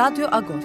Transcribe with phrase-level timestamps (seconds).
[0.00, 0.64] Radyo Agos.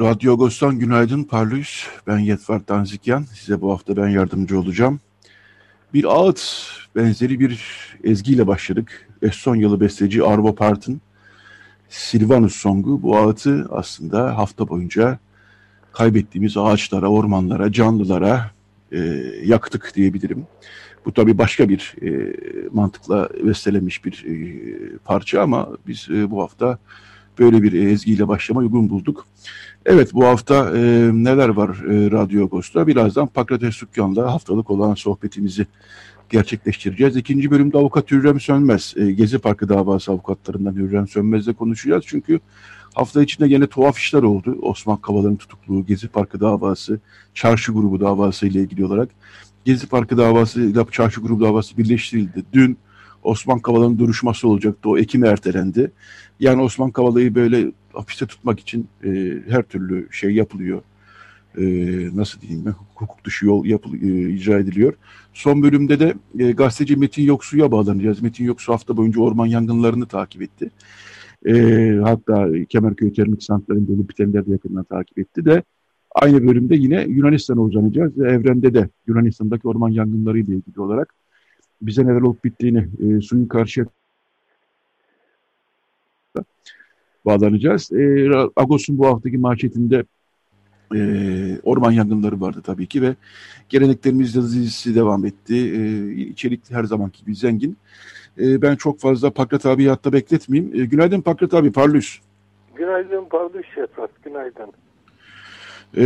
[0.00, 1.86] Radyo Agos'tan günaydın Parlus.
[2.06, 3.22] Ben Yetvar Tanzikyan.
[3.34, 5.00] Size bu hafta ben yardımcı olacağım.
[5.94, 6.42] Bir ağıt
[6.96, 7.62] benzeri bir
[8.04, 9.08] ezgiyle başladık.
[9.22, 11.00] Estonyalı besteci Arvo Part'ın
[11.88, 13.02] Silvanus Song'u.
[13.02, 15.18] Bu ağıtı aslında hafta boyunca
[15.92, 18.50] kaybettiğimiz ağaçlara, ormanlara, canlılara
[18.92, 18.98] e,
[19.44, 20.46] yaktık diyebilirim.
[21.06, 22.36] Bu tabii başka bir e,
[22.72, 26.78] mantıkla bestelenmiş bir e, parça ama biz e, bu hafta
[27.38, 29.26] böyle bir ezgiyle başlamayı uygun bulduk.
[29.86, 30.80] Evet bu hafta e,
[31.12, 32.86] neler var e, Radyo Agos'ta?
[32.86, 35.66] Birazdan Pakrates Sükkan'la haftalık olan sohbetimizi
[36.30, 37.16] gerçekleştireceğiz.
[37.16, 42.04] İkinci bölümde avukat Hürrem Sönmez, e, Gezi Parkı davası avukatlarından Hürrem Sönmez'le konuşacağız.
[42.06, 42.40] Çünkü
[42.94, 44.58] hafta içinde yine tuhaf işler oldu.
[44.62, 47.00] Osman Kavala'nın tutukluğu, Gezi Parkı davası,
[47.34, 49.08] Çarşı grubu davası ile ilgili olarak.
[49.64, 52.42] Gezi Parkı davası ile Çarşı grubu davası birleştirildi.
[52.52, 52.78] Dün
[53.22, 54.88] Osman Kavala'nın duruşması olacaktı.
[54.88, 55.90] O Ekim'e ertelendi.
[56.40, 60.82] Yani Osman Kavala'yı böyle hapiste tutmak için e, her türlü şey yapılıyor.
[61.58, 61.62] E,
[62.16, 64.94] nasıl diyeyim ben, hukuk dışı yol yapıl, e, icra ediliyor.
[65.34, 68.22] Son bölümde de e, gazeteci Metin Yoksu'ya bağlanacağız.
[68.22, 70.70] Metin Yoksu hafta boyunca orman yangınlarını takip etti.
[71.46, 71.52] E,
[72.02, 75.62] hatta Kemerköy Termik Santrali'nde olup bitenleri de yakından takip etti de
[76.14, 78.18] aynı bölümde yine Yunanistan'a uzanacağız.
[78.18, 81.14] Evrende de Yunanistan'daki orman yangınları ile ilgili olarak
[81.82, 83.86] bize neler olup bittiğini e, suyun karşıya
[87.24, 87.92] bağlanacağız.
[87.92, 90.04] E, Agos'un bu haftaki manşetinde
[90.94, 91.00] e,
[91.62, 93.14] orman yangınları vardı tabii ki ve
[93.68, 95.54] geleneklerimiz dizisi devam etti.
[95.54, 97.76] E, içerik her zamanki gibi zengin.
[98.38, 100.80] E, ben çok fazla Pakrat abi hatta bekletmeyeyim.
[100.80, 102.20] E, günaydın Pakrat abi, Parlus.
[102.74, 104.72] Günaydın Parlus Şefat, günaydın.
[105.96, 106.04] E,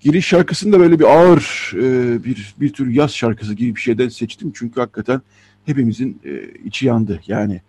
[0.00, 4.08] giriş şarkısını da böyle bir ağır e, bir bir tür yaz şarkısı gibi bir şeyden
[4.08, 4.52] seçtim.
[4.54, 5.22] Çünkü hakikaten
[5.66, 7.20] hepimizin e, içi yandı.
[7.26, 7.60] Yani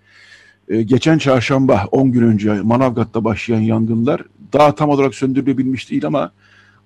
[0.70, 4.24] e, geçen çarşamba 10 gün önce Manavgat'ta başlayan yangınlar
[4.54, 6.32] daha tam olarak söndürülebilmiş değil ama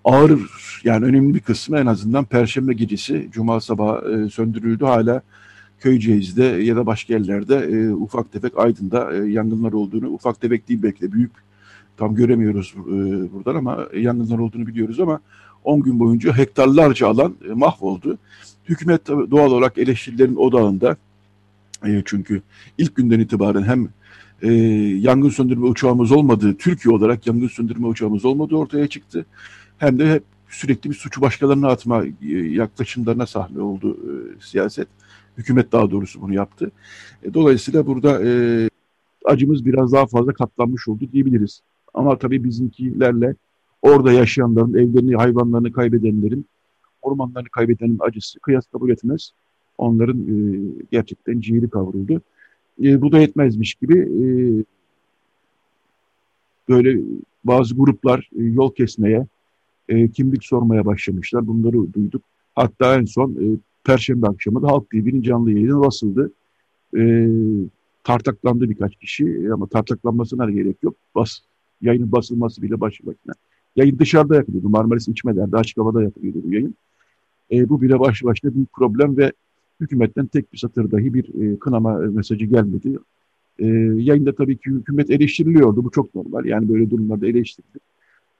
[0.03, 0.40] ağır
[0.84, 4.85] yani önemli bir kısmı en azından Perşembe gecesi Cuma sabahı e, söndürüldü.
[4.85, 5.22] Hala
[5.79, 10.84] Köyceğiz'de ya da başka yerlerde e, ufak tefek Aydın'da e, yangınlar olduğunu, ufak tefek değil
[10.84, 11.31] belki de büyük
[11.97, 15.19] tam göremiyoruz e, buradan ama yangınlar olduğunu biliyoruz ama
[15.63, 18.17] 10 gün boyunca hektarlarca alan e, mahvoldu.
[18.69, 20.97] Hükümet doğal olarak eleştirilerin odağında
[21.85, 22.41] e, çünkü
[22.78, 23.89] ilk günden itibaren hem
[24.41, 24.53] e,
[25.00, 29.25] yangın söndürme uçağımız olmadığı, Türkiye olarak yangın söndürme uçağımız olmadığı ortaya çıktı.
[29.77, 34.88] Hem de hep sürekli bir suçu başkalarına atma e, yaklaşımlarına sahne oldu e, siyaset.
[35.38, 36.72] Hükümet daha doğrusu bunu yaptı.
[37.23, 38.69] E, dolayısıyla burada e,
[39.25, 41.62] acımız biraz daha fazla katlanmış oldu diyebiliriz.
[41.95, 43.35] Ama tabii bizimkilerle
[43.81, 46.45] orada yaşayanların, evlerini, hayvanlarını kaybedenlerin,
[47.01, 49.31] ormanlarını kaybedenin acısı kıyas kabul etmez.
[49.78, 50.59] Onların e,
[50.91, 52.22] gerçekten ciğeri kavruldu.
[52.83, 54.25] E, bu da yetmezmiş gibi e,
[56.69, 57.01] böyle
[57.44, 59.27] bazı gruplar e, yol kesmeye,
[59.89, 61.47] e, kimlik sormaya başlamışlar.
[61.47, 62.22] Bunları duyduk.
[62.56, 66.31] Hatta en son e, Perşembe akşamı da Halk TV'nin canlı yayını basıldı.
[66.97, 67.27] E,
[68.03, 70.95] tartaklandı birkaç kişi ama tartaklanmasına gerek yok.
[71.16, 71.39] Bas,
[71.81, 73.33] yayının basılması bile başı başına.
[73.75, 74.69] Yayın dışarıda yapılıyordu.
[74.69, 76.75] Marmaris içmelerde açık havada yapılıyordu bu yayın.
[77.51, 79.31] E, bu bile başı başına büyük problem ve
[79.80, 82.98] hükümetten tek bir satır dahi bir e, kınama mesajı gelmedi.
[83.60, 83.66] E,
[84.04, 85.83] yayında tabii ki hükümet eleştiriliyordu.
[85.83, 86.45] Bu çok normal.
[86.45, 87.81] Yani böyle durumlarda eleştirilir.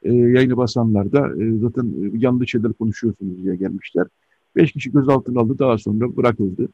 [0.04, 4.08] E, yayını basanlar da e, zaten e, yanlış şeyler konuşuyorsunuz diye gelmişler.
[4.56, 5.60] Beş kişi gözaltına aldı.
[5.60, 6.68] Daha sonra bırakıldı.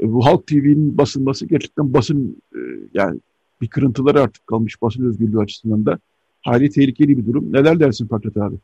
[0.00, 2.60] E, bu Halk TV'nin basılması gerçekten basın e,
[2.94, 3.20] yani
[3.64, 5.98] bir kırıntıları artık kalmış basın özgürlüğü açısından da
[6.44, 7.52] hali tehlikeli bir durum.
[7.52, 8.56] Neler dersin Fakret abi?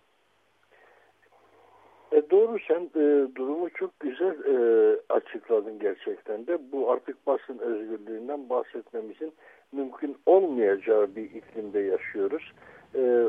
[2.12, 6.58] E doğru sen e, durumu çok güzel e, açıkladın gerçekten de.
[6.73, 9.32] Bu artık basın özgürlüğünden bahsetmemizin
[9.73, 12.52] mümkün olmayacağı bir iklimde yaşıyoruz.
[12.94, 13.25] E,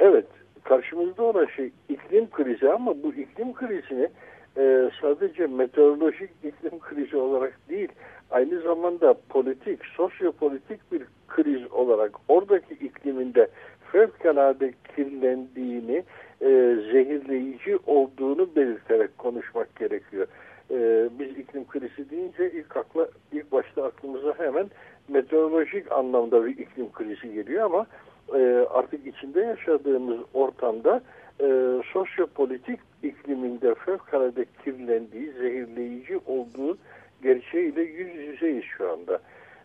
[0.00, 0.26] evet
[0.64, 4.08] karşımızda olan şey iklim krizi ama bu iklim krizini
[4.56, 7.88] e, sadece meteorolojik iklim krizi olarak değil
[8.30, 13.48] aynı zamanda politik, sosyopolitik bir kriz olarak oradaki ikliminde
[13.92, 16.04] fevkalade kirlendiğini
[16.40, 16.48] e,
[16.92, 20.26] zehirleyici olduğunu belirterek konuşmak gerekiyor.
[20.70, 24.70] E, biz iklim krizi deyince ilk akla ilk başta aklımıza hemen
[25.08, 27.86] meteorolojik anlamda bir iklim krizi geliyor ama
[28.34, 31.02] e, artık içinde yaşadığımız ortamda
[31.40, 31.46] e,
[31.92, 36.78] sosyopolitik ikliminde fevkalade kirlendiği, zehirleyici olduğu
[37.22, 39.20] gerçeğiyle yüz yüzeyiz şu anda.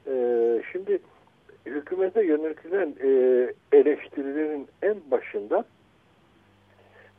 [0.08, 0.14] E,
[0.72, 1.00] şimdi
[1.66, 3.10] hükümete yönetilen e,
[3.78, 5.66] eleştirilerin en başında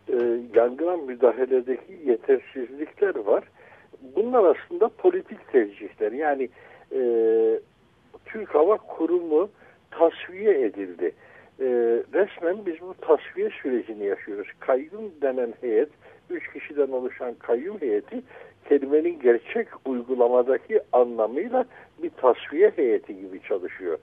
[0.09, 0.17] e,
[0.55, 3.45] yangına müdahaledeki yetersizlikler var.
[4.17, 6.13] Bunlar aslında politik tercihler.
[6.13, 6.49] Yani
[6.93, 7.01] e,
[8.27, 9.49] Türk Hava Kurumu
[9.91, 11.13] tasfiye edildi.
[11.61, 11.67] E,
[12.15, 14.49] resmen biz bu tasfiye sürecini yaşıyoruz.
[14.61, 15.89] Kayyum denen heyet,
[16.31, 18.23] üç kişiden oluşan kayyum heyeti
[18.69, 21.65] kelimenin gerçek uygulamadaki anlamıyla
[22.03, 23.99] bir tasfiye heyeti gibi çalışıyor.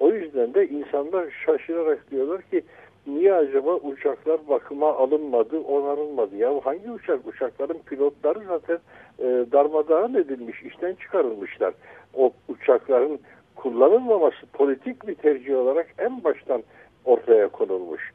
[0.00, 2.62] O yüzden de insanlar şaşırarak diyorlar ki
[3.06, 6.36] niye acaba uçaklar bakıma alınmadı, onarılmadı?
[6.36, 7.26] Ya hangi uçak?
[7.26, 8.78] Uçakların pilotları zaten
[9.18, 11.74] e, darmadağın edilmiş, işten çıkarılmışlar.
[12.14, 13.20] O uçakların
[13.56, 16.62] kullanılmaması politik bir tercih olarak en baştan
[17.04, 18.12] ortaya konulmuş.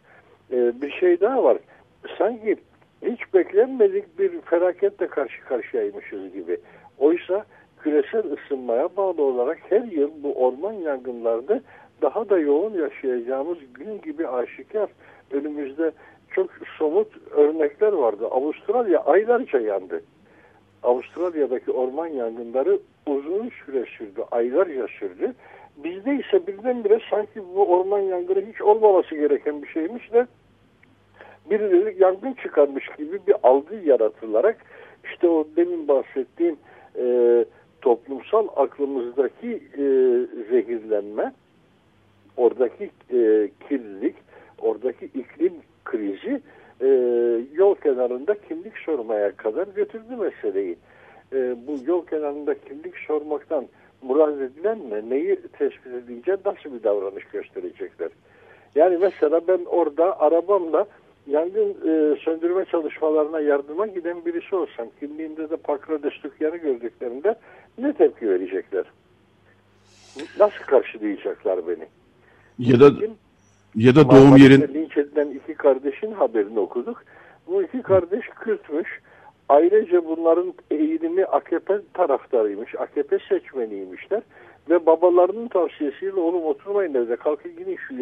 [0.52, 1.58] E, bir şey daha var.
[2.18, 2.56] Sanki
[3.04, 6.58] hiç beklenmedik bir felaketle karşı karşıyaymışız gibi.
[6.98, 7.46] Oysa
[7.80, 11.62] küresel ısınmaya bağlı olarak her yıl bu orman yangınlarında
[12.02, 14.90] daha da yoğun yaşayacağımız gün gibi aşikar.
[15.32, 15.92] Önümüzde
[16.32, 18.28] çok somut örnekler vardı.
[18.28, 20.04] Avustralya aylarca yandı.
[20.84, 25.34] Avustralya'daki orman yangınları uzun süre sürdü, aylarca sürdü.
[25.78, 30.28] Bizde ise birdenbire sanki bu orman yangını hiç olmaması gereken bir şeymiş de
[31.50, 34.58] birileri yangın çıkarmış gibi bir algı yaratılarak
[35.04, 36.58] işte o demin bahsettiğim
[36.98, 37.46] e,
[37.82, 39.84] toplumsal aklımızdaki e,
[40.50, 41.34] zehirlenme,
[42.38, 44.16] oradaki e, kirlilik,
[44.62, 45.54] oradaki iklim
[45.86, 46.42] krizi
[46.82, 46.88] e,
[47.54, 50.78] yol kenarında kimlik sormaya kadar götürdü meseleyi.
[51.34, 53.66] E, bu yol kenarında kimlik sormaktan
[54.02, 55.10] murad edilen ne?
[55.10, 58.10] Neyi tespit edince nasıl bir davranış gösterecekler?
[58.76, 60.86] Yani mesela ben orada arabamla
[61.28, 67.36] yangın e, söndürme çalışmalarına yardıma giden birisi olsam kimliğimde de Pakra Destukyan'ı gördüklerinde
[67.78, 68.86] ne tepki verecekler?
[70.40, 71.88] Nasıl karşılayacaklar beni?
[72.60, 72.92] Ya da
[73.76, 77.04] ya da doğum yerin linç edilen iki kardeşin haberini okuduk.
[77.48, 79.00] Bu iki kardeş Kürtmüş.
[79.50, 82.76] Ayrıca bunların eğilimi AKP taraftarıymış.
[82.76, 84.22] AKP seçmeniymişler.
[84.70, 87.96] Ve babalarının tavsiyesiyle oğlum oturmayın evde kalkın gidin şu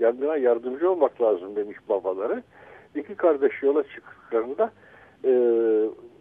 [0.00, 2.42] yangına yardımcı olmak lazım demiş babaları.
[2.94, 4.70] İki kardeş yola çıktıklarında
[5.24, 5.30] e,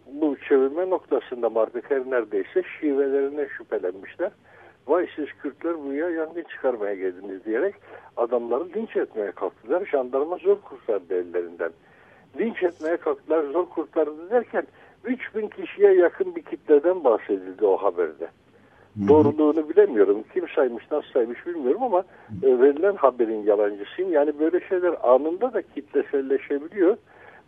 [0.08, 1.50] bu çevirme noktasında
[1.90, 4.32] her neredeyse şivelerine şüphelenmişler.
[4.88, 7.76] Vay siz Kürtler buraya yangın çıkarmaya geldiniz diyerek
[8.18, 9.86] adamları linç etmeye kalktılar.
[9.86, 11.72] Jandarma zor kurtardı ellerinden.
[12.40, 14.64] Linç etmeye kalktılar zor kurtardı derken
[15.04, 18.28] 3000 kişiye yakın bir kitleden bahsedildi o haberde.
[19.08, 20.24] Doğruluğunu bilemiyorum.
[20.34, 22.04] Kim saymış, nasıl saymış bilmiyorum ama
[22.44, 24.14] e, verilen haberin yalancısıyım.
[24.14, 26.98] Yani böyle şeyler anında da kitleselleşebiliyor.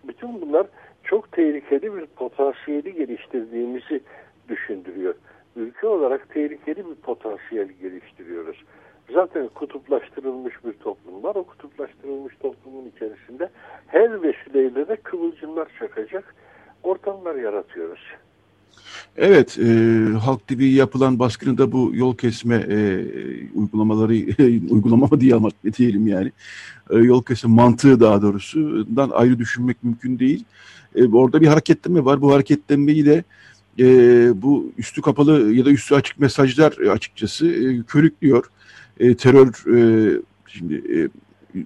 [0.07, 0.67] Bütün bunlar
[1.03, 4.01] çok tehlikeli bir potansiyeli geliştirdiğimizi
[4.49, 5.15] düşündürüyor.
[5.55, 8.63] Ülke olarak tehlikeli bir potansiyel geliştiriyoruz.
[9.13, 11.35] Zaten kutuplaştırılmış bir toplum var.
[11.35, 13.49] O kutuplaştırılmış toplumun içerisinde
[13.87, 16.35] her vesileyle de kıvılcımlar çakacak
[16.83, 17.99] ortamlar yaratıyoruz.
[19.17, 19.65] Evet, e,
[20.21, 23.05] Halk TV yapılan baskını bu yol kesme e,
[23.53, 24.13] uygulamaları,
[24.69, 26.31] uygulama diye ama diyelim yani,
[26.89, 30.43] e, yol kesme mantığı daha doğrusudan ayrı düşünmek mümkün değil.
[30.95, 32.21] E, orada bir hareketlenme var.
[32.21, 33.23] Bu hareketlenmeyi de
[33.79, 33.85] e,
[34.41, 38.45] bu üstü kapalı ya da üstü açık mesajlar açıkçası e, körüklüyor.
[38.99, 40.11] E, terör, e,
[40.47, 41.09] şimdi e,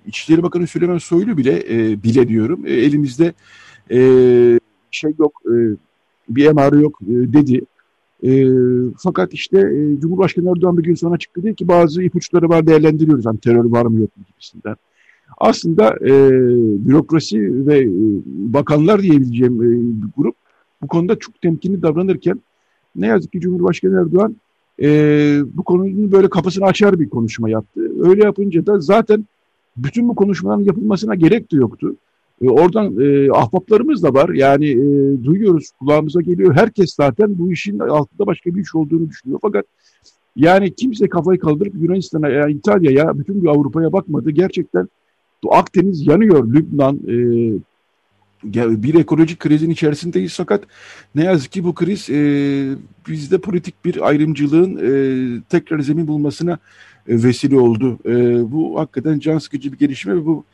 [0.08, 3.34] İçişleri Bakanı Süleyman Soylu bile, e, bile diyorum, e, elimizde
[3.92, 4.00] e,
[4.92, 5.56] şey yok, e,
[6.30, 7.62] bir emarı yok e, dedi.
[8.24, 8.48] E,
[8.98, 13.26] fakat işte e, Cumhurbaşkanı Erdoğan bir gün sonra çıktı dedi ki bazı ipuçları var değerlendiriyoruz.
[13.26, 14.76] Hani terör var mı yok mu gibisinden.
[15.38, 16.32] Aslında e,
[16.88, 17.90] bürokrasi ve e,
[18.26, 19.68] bakanlar diyebileceğim e,
[20.04, 20.36] bir grup
[20.82, 22.42] bu konuda çok temkinli davranırken
[22.96, 24.36] ne yazık ki Cumhurbaşkanı Erdoğan
[24.82, 24.88] e,
[25.54, 27.92] bu konunun böyle kafasını açar bir konuşma yaptı.
[28.04, 29.26] Öyle yapınca da zaten
[29.78, 31.96] bütün bu konuşmaların yapılmasına gerek de yoktu.
[32.42, 34.30] E, oradan e, ahbaplarımız da var.
[34.30, 36.56] Yani e, duyuyoruz, kulağımıza geliyor.
[36.56, 39.40] Herkes zaten bu işin altında başka bir iş olduğunu düşünüyor.
[39.42, 39.66] Fakat
[40.36, 44.32] yani kimse kafayı kaldırıp Yunanistan'a, yani İtalya'ya, bütün bir Avrupa'ya bakmadı.
[44.32, 44.90] Gerçekten
[45.50, 46.54] Akdeniz yanıyor.
[46.54, 47.14] Lübnan, e,
[48.84, 50.64] bir ekolojik krizin içerisindeyiz fakat
[51.16, 52.22] ne yazık ki bu kriz e,
[53.08, 54.92] bizde politik bir ayrımcılığın e,
[55.50, 56.52] tekrar zemin bulmasına
[57.08, 58.00] e, vesile oldu.
[58.06, 58.12] E,
[58.52, 60.46] bu hakikaten can sıkıcı bir gelişme ve bu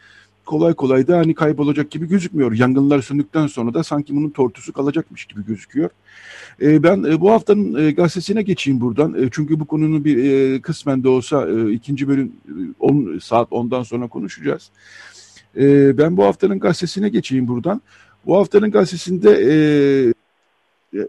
[0.46, 2.52] kolay kolay da hani kaybolacak gibi gözükmüyor.
[2.54, 5.90] Yangınlar söndükten sonra da sanki bunun tortusu kalacakmış gibi gözüküyor.
[6.62, 9.14] E, ben e, bu haftanın e, gazetesine geçeyim buradan.
[9.14, 12.32] E, çünkü bu konunun bir e, kısmen de olsa e, ikinci bölüm
[12.80, 14.70] 10 saat ondan sonra konuşacağız.
[15.58, 17.82] E, ben bu haftanın gazetesine geçeyim buradan.
[18.26, 19.54] Bu haftanın gazetesinde e,
[21.00, 21.08] e,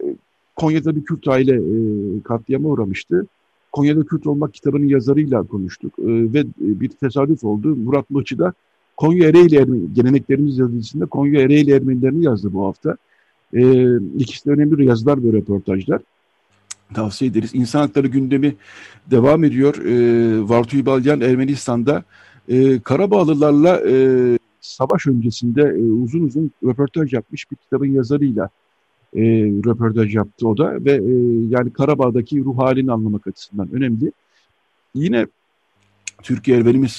[0.57, 3.27] Konya'da bir Kürt aile e, katliama uğramıştı.
[3.73, 7.77] Konya'da Kürt olmak kitabının yazarıyla konuştuk e, ve bir tesadüf oldu.
[7.77, 8.53] Murat Mıçı da
[8.97, 12.97] Konya Ereğli Ermeni, geleneklerimiz yazısında Konya Ereğli Ermenilerini yazdı bu hafta.
[13.55, 16.01] E, ikisi de önemli yazılar ve röportajlar.
[16.95, 17.51] Tavsiye ederiz.
[17.55, 18.55] İnsan hakları gündemi
[19.11, 19.75] devam ediyor.
[19.85, 22.05] E, Vartu Balyan Ermenistan'da
[22.49, 28.49] e, Karabağlılarla e, savaş öncesinde e, uzun uzun röportaj yapmış bir kitabın yazarıyla
[29.17, 29.23] e,
[29.67, 31.13] röportaj yaptı o da ve e,
[31.49, 34.13] yani Karabağ'daki ruh halini anlamak açısından önemli.
[34.95, 35.27] Yine
[36.23, 36.59] Türkiye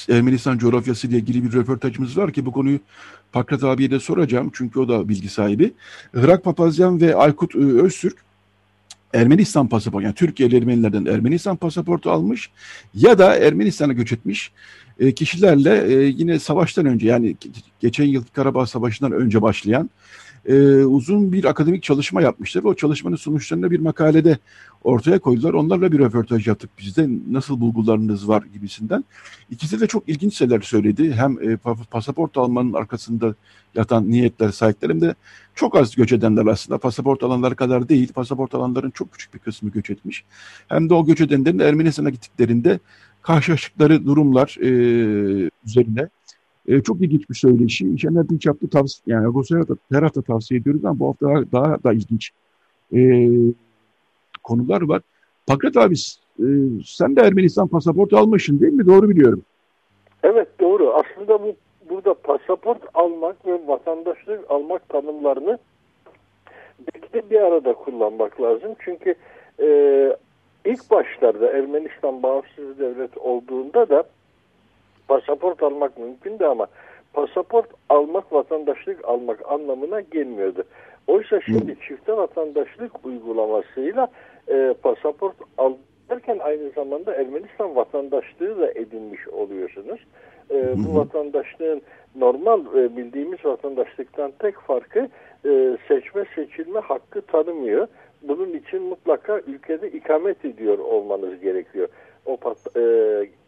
[0.10, 2.80] Ermenistan coğrafyası ile ilgili bir röportajımız var ki bu konuyu
[3.32, 5.74] Pakrat abiye de soracağım çünkü o da bilgi sahibi.
[6.12, 8.18] Hırak Papazyan ve Aykut e, Öztürk
[9.14, 12.50] Ermenistan pasaportu yani Türkiye'li Ermenilerden Ermenistan pasaportu almış
[12.94, 14.52] ya da Ermenistan'a göç etmiş
[15.00, 17.36] e, kişilerle e, yine savaştan önce yani
[17.80, 19.90] geçen yıl Karabağ Savaşı'ndan önce başlayan
[20.48, 22.64] e, uzun bir akademik çalışma yapmışlar.
[22.64, 24.38] O çalışmanın sonuçlarını bir makalede
[24.84, 25.54] ortaya koydular.
[25.54, 27.10] Onlarla bir röportaj yaptık bizde.
[27.32, 29.06] Nasıl bulgularınız var gibisinden.
[29.50, 31.14] İkisi de çok ilginç şeyler söyledi.
[31.14, 31.58] Hem e,
[31.92, 33.36] pasaport almanın arkasında
[33.76, 35.16] yatan niyetler sahipler hem de
[35.56, 36.78] çok az göç edenler aslında.
[36.78, 38.14] Pasaport alanları kadar değil.
[38.14, 40.26] Pasaport alanların çok küçük bir kısmı göç etmiş.
[40.68, 42.80] Hem de o göç edenlerin Ermenistan'a gittiklerinde
[43.22, 44.70] karşılaştıkları durumlar e,
[45.66, 46.10] üzerine
[46.68, 48.00] e, çok ilginç bir söyleşi.
[48.00, 49.56] Şener Dinçap'ta tavsiye, yani Agos'a
[49.92, 52.32] her hafta tavsiye ediyoruz ama bu hafta daha, daha da ilginç
[52.96, 53.00] e,
[54.44, 55.02] konular var.
[55.48, 55.96] Pakrat abi
[56.40, 56.46] e,
[56.86, 58.86] sen de Ermenistan pasaportu almışsın değil mi?
[58.86, 59.42] Doğru biliyorum.
[60.24, 60.94] Evet doğru.
[60.94, 61.56] Aslında bu
[61.90, 65.60] burada pasaport almak ve vatandaşlık almak tanımlarını
[66.80, 68.72] belki de bir arada kullanmak lazım.
[68.80, 69.16] Çünkü
[69.60, 69.68] e,
[70.66, 74.04] ilk başlarda Ermenistan bağımsız devlet olduğunda da
[75.08, 76.68] pasaport almak mümkündü ama
[77.14, 80.64] pasaport almak vatandaşlık almak anlamına gelmiyordu.
[81.08, 81.80] Oysa şimdi Hı.
[81.88, 84.08] çifte vatandaşlık uygulamasıyla
[84.48, 85.74] e, pasaport al
[86.10, 90.00] derken aynı zamanda Ermenistan vatandaşlığı da edinmiş oluyorsunuz.
[90.52, 91.82] E, bu vatandaşlığın
[92.16, 95.10] normal e, bildiğimiz vatandaşlıktan tek farkı
[95.46, 97.88] e, seçme seçilme hakkı tanımıyor.
[98.22, 101.88] Bunun için mutlaka ülkede ikamet ediyor olmanız gerekiyor.
[102.28, 102.82] O pat, e,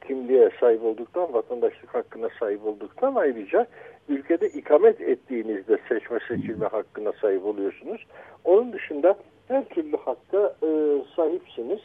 [0.07, 3.67] kimliğe sahip olduktan, vatandaşlık hakkına sahip olduktan ayrıca
[4.09, 8.05] ülkede ikamet ettiğinizde seçme seçilme hakkına sahip oluyorsunuz.
[8.43, 9.15] Onun dışında
[9.47, 10.69] her türlü hakka e,
[11.15, 11.79] sahipsiniz.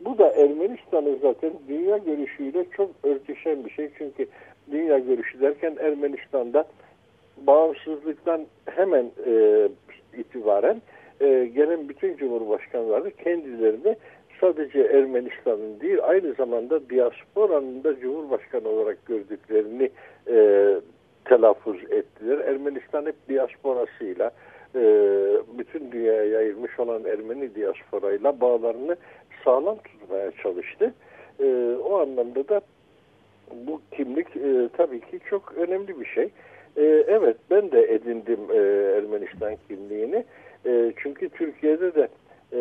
[0.00, 3.90] Bu da Ermenistan'ın zaten dünya görüşüyle çok örtüşen bir şey.
[3.98, 4.26] Çünkü
[4.70, 6.64] dünya görüşü derken Ermenistan'da
[7.36, 9.68] bağımsızlıktan hemen e,
[10.18, 10.82] itibaren
[11.20, 13.96] e, gelen bütün cumhurbaşkanları kendilerini
[14.40, 19.90] sadece Ermenistan'ın değil aynı zamanda diasporanın da cumhurbaşkanı olarak gördüklerini
[20.30, 20.36] e,
[21.24, 22.38] telaffuz ettiler.
[22.38, 24.30] Ermenistan hep diasporasıyla
[24.74, 24.80] e,
[25.58, 28.96] bütün dünyaya yayılmış olan Ermeni diasporayla bağlarını
[29.44, 30.94] sağlam tutmaya çalıştı.
[31.40, 32.60] E, o anlamda da
[33.66, 36.28] bu kimlik e, tabii ki çok önemli bir şey.
[36.76, 38.56] E, evet ben de edindim e,
[38.98, 40.24] Ermenistan kimliğini.
[40.66, 42.08] E, çünkü Türkiye'de de
[42.52, 42.60] e,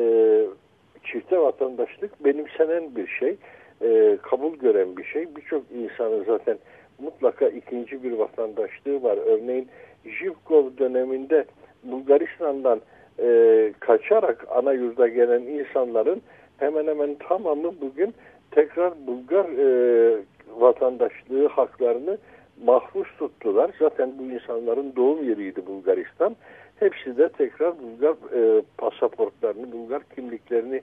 [1.12, 3.36] çifte vatandaşlık benimsenen bir şey.
[3.82, 5.36] E, kabul gören bir şey.
[5.36, 6.58] Birçok insanın zaten
[7.00, 9.18] mutlaka ikinci bir vatandaşlığı var.
[9.26, 9.68] Örneğin
[10.06, 11.46] Jivkov döneminde
[11.84, 12.82] Bulgaristan'dan
[13.20, 16.22] e, kaçarak ana yurda gelen insanların
[16.58, 18.14] hemen hemen tamamı bugün
[18.52, 20.18] tekrar Bulgar e,
[20.60, 22.18] vatandaşlığı haklarını
[22.66, 23.72] mahfuz tuttular.
[23.80, 26.36] Zaten bu insanların doğum yeriydi Bulgaristan.
[26.80, 30.82] Hepsi de tekrar Bulgar e, pasaportlarını, Bulgar kimliklerini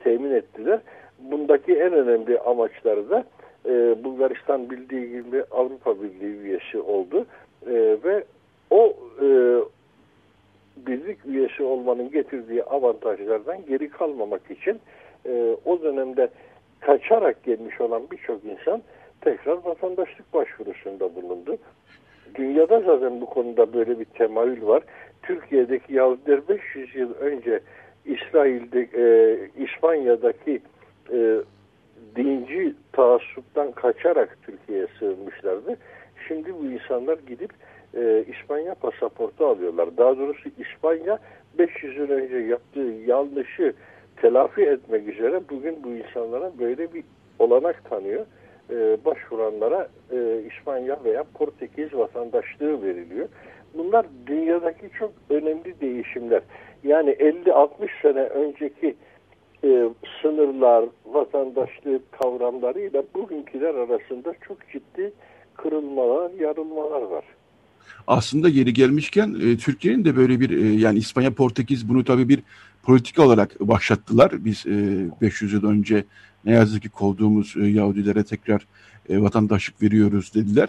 [0.00, 0.80] temin ettiler.
[1.18, 3.24] Bundaki en önemli amaçları da
[3.66, 7.26] e, Bulgaristan bildiği gibi Avrupa Birliği üyesi oldu
[7.66, 8.24] e, ve
[8.70, 9.26] o e,
[10.76, 14.80] birlik üyesi olmanın getirdiği avantajlardan geri kalmamak için
[15.26, 16.28] e, o dönemde
[16.80, 18.82] kaçarak gelmiş olan birçok insan
[19.20, 21.58] tekrar vatandaşlık başvurusunda bulundu.
[22.34, 24.82] Dünyada zaten bu konuda böyle bir temayül var.
[25.22, 27.60] Türkiye'deki Yahudiler 500 yıl önce
[28.04, 30.60] İsrail'de, e, İspanya'daki
[31.12, 31.36] e,
[32.16, 35.76] dinci taassuptan kaçarak Türkiye'ye sığınmışlardı.
[36.28, 37.50] Şimdi bu insanlar gidip
[37.94, 39.96] e, İspanya pasaportu alıyorlar.
[39.96, 41.18] Daha doğrusu İspanya
[41.58, 43.74] 500 yıl önce yaptığı yanlışı
[44.16, 47.04] telafi etmek üzere bugün bu insanlara böyle bir
[47.38, 48.26] olanak tanıyor.
[48.70, 53.28] E, başvuranlara e, İspanya veya Portekiz vatandaşlığı veriliyor.
[53.74, 56.42] Bunlar dünyadaki çok önemli değişimler.
[56.84, 58.96] Yani 50-60 sene önceki
[59.64, 59.88] e,
[60.22, 65.12] sınırlar, vatandaşlık kavramlarıyla bugünküler arasında çok ciddi
[65.54, 67.24] kırılmalar, yarılmalar var.
[68.06, 72.42] Aslında yeri gelmişken Türkiye'nin de böyle bir yani İspanya, Portekiz bunu tabii bir
[72.82, 74.44] politika olarak başlattılar.
[74.44, 74.70] Biz e,
[75.20, 76.04] 500 yıl önce
[76.46, 78.66] ne yazık ki kovduğumuz e, Yahudilere tekrar
[79.08, 80.68] e, vatandaşlık veriyoruz dediler.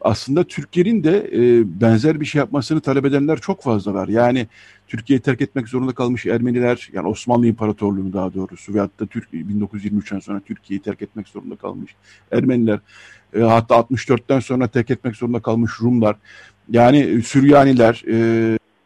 [0.00, 4.08] Aslında Türkiye'nin de e, benzer bir şey yapmasını talep edenler çok fazla var.
[4.08, 4.46] Yani
[4.88, 10.18] Türkiye'yi terk etmek zorunda kalmış Ermeniler, yani Osmanlı İmparatorluğu'nu daha doğrusu ve hatta Türk 1923'ten
[10.18, 11.94] sonra Türkiye'yi terk etmek zorunda kalmış
[12.32, 12.78] Ermeniler,
[13.34, 16.16] e, hatta 64'ten sonra terk etmek zorunda kalmış Rumlar,
[16.70, 18.16] yani Süryaniler, e,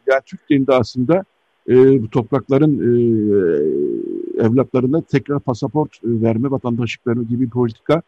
[0.07, 1.25] yani Türkiye'nin de aslında
[1.69, 2.91] e, bu toprakların e,
[4.41, 8.03] evlatlarına tekrar pasaport e, verme, vatandaşlık verme gibi bir politika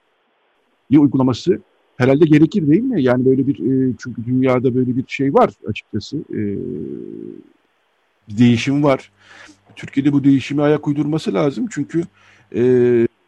[0.91, 1.61] uygulaması
[1.97, 3.03] herhalde gerekir değil mi?
[3.03, 6.17] Yani böyle bir e, çünkü dünyada böyle bir şey var açıkçası.
[6.17, 6.41] E,
[8.29, 9.13] bir değişim var.
[9.77, 12.03] Türkiye'de bu değişimi ayak uydurması lazım çünkü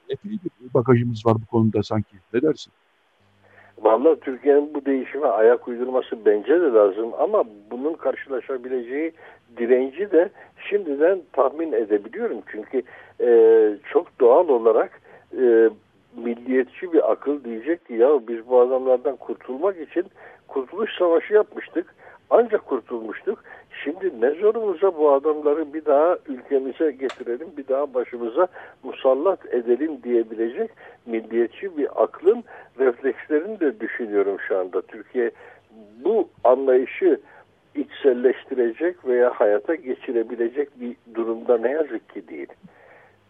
[0.08, 2.16] epey bir bagajımız var bu konuda sanki.
[2.34, 2.72] Ne dersin?
[3.78, 9.12] Vallahi Türkiye'nin bu değişime ayak uydurması bence de lazım ama bunun karşılaşabileceği
[9.56, 10.28] direnci de
[10.68, 12.38] şimdiden tahmin edebiliyorum.
[12.52, 12.82] Çünkü
[13.20, 13.28] e,
[13.92, 15.00] çok doğal olarak
[15.40, 15.70] e,
[16.16, 20.04] milliyetçi bir akıl diyecek ki ya biz bu adamlardan kurtulmak için
[20.48, 21.94] kurtuluş savaşı yapmıştık.
[22.30, 23.44] Ancak kurtulmuştuk.
[23.84, 28.46] Şimdi ne zorumuza bu adamları bir daha ülkemize getirelim, bir daha başımıza
[28.82, 30.70] musallat edelim diyebilecek
[31.06, 32.44] milliyetçi bir aklın
[32.78, 34.82] reflekslerini de düşünüyorum şu anda.
[34.82, 35.30] Türkiye
[36.04, 37.20] bu anlayışı
[37.74, 42.48] içselleştirecek veya hayata geçirebilecek bir durumda ne yazık ki değil.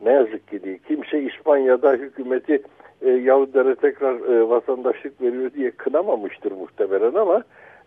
[0.00, 0.78] Ne yazık ki değil.
[0.88, 2.62] Kimse İspanya'da hükümeti
[3.02, 7.42] e, Yahudilere tekrar e, vatandaşlık veriyor diye kınamamıştır muhtemelen ama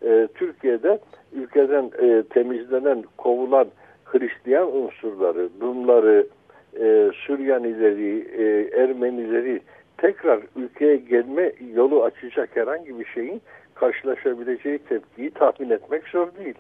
[0.06, 1.00] e, Türkiye'de
[1.34, 3.68] ülkeden e, temizlenen, kovulan
[4.06, 6.28] Hristiyan unsurları, Rumları,
[6.80, 9.62] e, Süryanileri, e, Ermenileri
[9.98, 13.42] tekrar ülkeye gelme yolu açacak herhangi bir şeyin
[13.80, 16.56] karşılaşabileceği tepkiyi tahmin etmek zor değil.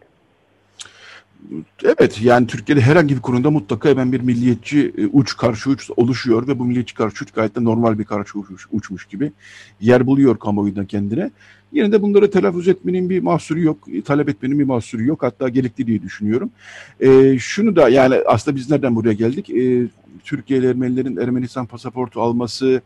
[1.85, 6.47] Evet yani Türkiye'de herhangi bir konuda mutlaka hemen bir milliyetçi e, uç karşı uç oluşuyor
[6.47, 9.31] ve bu milliyetçi karşı uç gayet de normal bir karşı uç, uçmuş gibi
[9.81, 11.31] yer buluyor kamuoyunda kendine.
[11.71, 15.87] Yine de bunları telaffuz etmenin bir mahsuru yok, talep etmenin bir mahsuru yok hatta gerekli
[15.87, 16.51] diye düşünüyorum.
[16.99, 19.49] E, şunu da yani aslında biz nereden buraya geldik?
[19.49, 19.87] E,
[20.23, 22.81] Türkiye'li Ermenilerin Ermenistan pasaportu alması,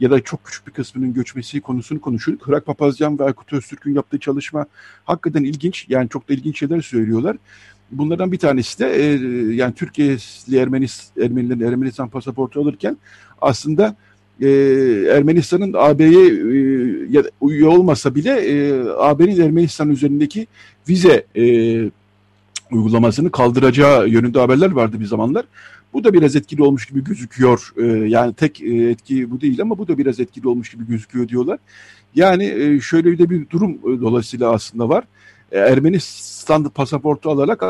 [0.00, 2.38] ya da çok küçük bir kısmının göçmesi konusunu konuşuyor.
[2.38, 4.66] Kırak Papazyan ve Aykut Öztürk'ün yaptığı çalışma
[5.04, 5.86] hakikaten ilginç.
[5.88, 7.36] Yani çok da ilginç şeyler söylüyorlar.
[7.90, 9.04] Bunlardan bir tanesi de e,
[9.54, 12.96] yani Türkiye'li Ermenis, Ermenilerin Ermenistan pasaportu alırken
[13.40, 13.96] aslında
[14.40, 14.48] e,
[15.10, 20.46] Ermenistan'ın AB'ye e, üye olmasa bile e, AB'nin Ermenistan üzerindeki
[20.88, 21.44] vize e,
[22.70, 25.44] uygulamasını kaldıracağı yönünde haberler vardı bir zamanlar.
[25.92, 27.72] Bu da biraz etkili olmuş gibi gözüküyor.
[27.76, 31.28] E, yani tek e, etki bu değil ama bu da biraz etkili olmuş gibi gözüküyor
[31.28, 31.58] diyorlar.
[32.14, 35.04] Yani e, şöyle de bir durum e, dolayısıyla aslında var.
[35.52, 37.62] E, pasaportu alarak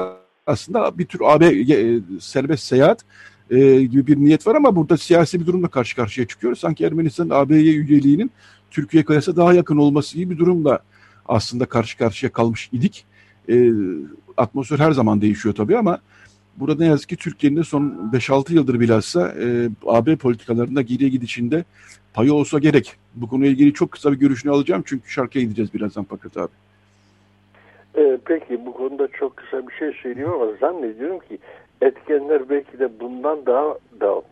[0.47, 1.53] aslında bir tür AB
[2.21, 3.05] serbest seyahat
[3.91, 6.59] gibi bir niyet var ama burada siyasi bir durumla karşı karşıya çıkıyoruz.
[6.59, 8.31] Sanki Ermenistan'ın AB'ye üyeliğinin
[8.71, 10.79] Türkiye kıyasla daha yakın olması gibi bir durumla
[11.29, 13.05] aslında karşı karşıya kalmış idik.
[13.49, 13.71] E,
[14.37, 15.99] atmosfer her zaman değişiyor tabii ama
[16.61, 21.65] burada ne yazık ki Türkiye'nin de son 5-6 yıldır bilhassa e, AB politikalarında geriye gidişinde
[22.15, 22.97] payı olsa gerek.
[23.15, 26.53] Bu konuyla ilgili çok kısa bir görüşünü alacağım çünkü şarkıya gideceğiz birazdan Fakat abi.
[27.99, 31.39] Ee, peki bu konuda çok kısa bir şey söyleyeyim ama zannediyorum ki
[31.83, 34.23] etkenler belki de bundan daha da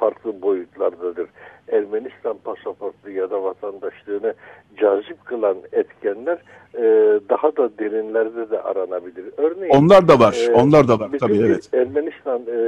[0.00, 1.28] farklı boyutlardadır.
[1.68, 4.34] Ermenistan pasaportu ya da vatandaşlığını
[4.76, 6.38] cazip kılan etkenler
[6.74, 6.82] e,
[7.28, 9.24] daha da derinlerde de aranabilir.
[9.36, 10.48] Örneğin onlar da var.
[10.48, 11.68] E, onlar da var tabii evet.
[11.72, 12.58] Ermenistan e,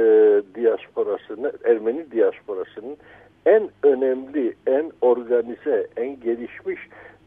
[0.55, 2.97] diasporasını, Ermeni diasporasının
[3.45, 6.79] en önemli, en organize, en gelişmiş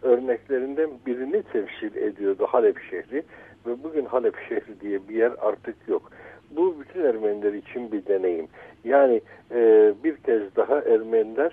[0.03, 3.23] örneklerinden birini temsil ediyordu Halep şehri
[3.67, 6.11] ve bugün Halep şehri diye bir yer artık yok.
[6.51, 8.49] Bu bütün Ermeniler için bir deneyim.
[8.85, 9.21] Yani
[9.55, 11.53] e, bir kez daha Ermeniler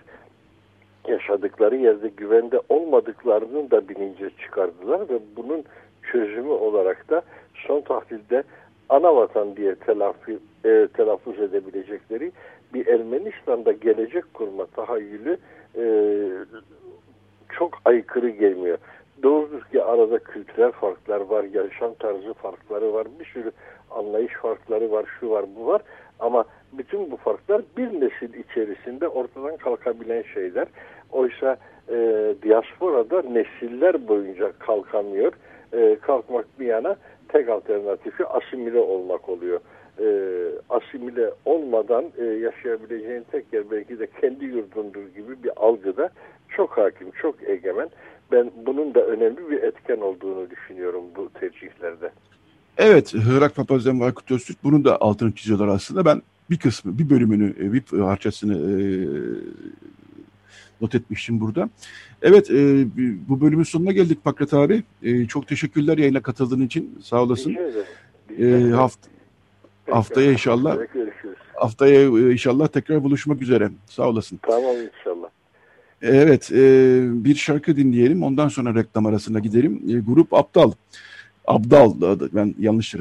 [1.08, 5.64] yaşadıkları yerde güvende olmadıklarının da bilince çıkardılar ve bunun
[6.12, 7.22] çözümü olarak da
[7.68, 8.44] son tahlilde
[8.90, 12.32] ana vatan diye telafi, e, telaffuz edebilecekleri
[12.74, 15.38] bir Ermenistan'da gelecek kurma tahayyülü
[15.78, 15.84] e,
[17.58, 18.78] çok aykırı gelmiyor.
[19.24, 23.52] Doğrudur ki arada kültürel farklar var, yaşam tarzı farkları var, bir sürü
[23.94, 25.82] anlayış farkları var, şu var, bu var.
[26.20, 30.68] Ama bütün bu farklar bir nesil içerisinde ortadan kalkabilen şeyler.
[31.12, 31.58] Oysa
[31.90, 31.96] e,
[32.44, 35.34] diasporada nesiller boyunca kalkamıyor.
[35.74, 36.96] E, kalkmak bir yana
[37.28, 39.60] tek alternatifi asimile olmak oluyor.
[40.00, 40.08] E,
[40.70, 46.10] asimile olmadan e, yaşayabileceğin tek yer belki de kendi yurdundur gibi bir algıda
[46.50, 47.90] çok hakim, çok egemen.
[48.32, 52.12] Ben bunun da önemli bir etken olduğunu düşünüyorum bu tercihlerde.
[52.78, 56.06] Evet, Hırak ve Aykut Öztürk bunun da altını çiziyorlar aslında.
[56.06, 58.84] Ben bir kısmı, bir bölümünü, e, bir parçasını e,
[60.82, 61.70] not etmiştim burada.
[62.22, 62.86] Evet, e,
[63.30, 64.84] bu bölümün sonuna geldik Pakrat abi.
[65.04, 67.00] E, çok teşekkürler yayına katıldığın için.
[67.04, 67.58] Sağ olasın.
[68.40, 69.00] E, haft
[69.92, 70.78] haftaya inşallah.
[71.54, 73.70] Haftaya inşallah tekrar buluşmak üzere.
[73.90, 74.40] Sağ olasın.
[74.42, 75.30] Tamam inşallah.
[76.02, 78.24] Evet, e, bir şarkı dinleyelim.
[78.24, 79.82] Ondan sonra reklam arasına gidelim.
[79.90, 80.72] E, grup Aptal.
[81.48, 83.00] Abdal, ben yanlış e,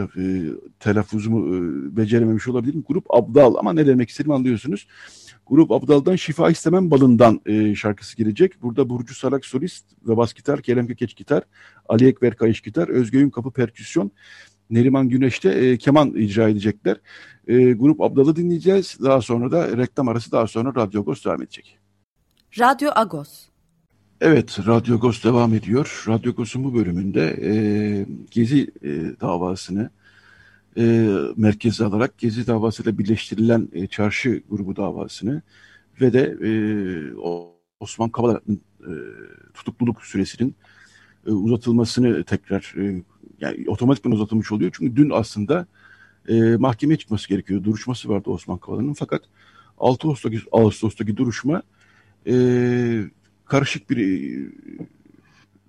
[0.81, 2.85] telaffuzumu e, becerememiş olabilirim.
[2.89, 4.87] Grup Abdal ama ne demek istediğimi anlıyorsunuz.
[5.47, 8.63] Grup Abdal'dan Şifa İstemem Balından e, şarkısı gelecek.
[8.63, 11.43] Burada Burcu Sarak solist ve bas gitar, Kerem Kekeç gitar,
[11.89, 14.11] Ali Ekber kayış gitar, Özgün Kapı perküsyon,
[14.71, 16.97] Neriman Güneş'te e, keman icra edecekler.
[17.47, 18.99] E, Grup Abdal'ı dinleyeceğiz.
[19.03, 21.79] Daha sonra da reklam arası daha sonra Radyo Agos devam edecek.
[22.59, 23.52] Radyo Agos.
[24.25, 26.05] Evet, Radyo Agos devam ediyor.
[26.09, 27.53] Radyo Agos'un bu bölümünde e,
[28.31, 29.91] Gezi e, davasını
[30.77, 35.43] e, merkeze alarak Gezi davasıyla birleştirilen e, çarşı grubu davasını
[36.01, 36.51] ve de e,
[37.81, 38.93] Osman Kavala'nın e,
[39.55, 40.55] tutukluluk süresinin
[41.27, 43.03] e, uzatılmasını tekrar e,
[43.41, 44.71] yani otomatikman uzatılmış oluyor.
[44.75, 45.67] Çünkü dün aslında
[46.29, 47.65] e, mahkemeye çıkması gerekiyor.
[47.65, 49.23] Duruşması vardı Osman Kavala'nın fakat
[49.79, 51.63] 6 Ağustos'taki, Ağustos'taki duruşma
[52.27, 52.35] e,
[53.53, 54.49] karışık bir e,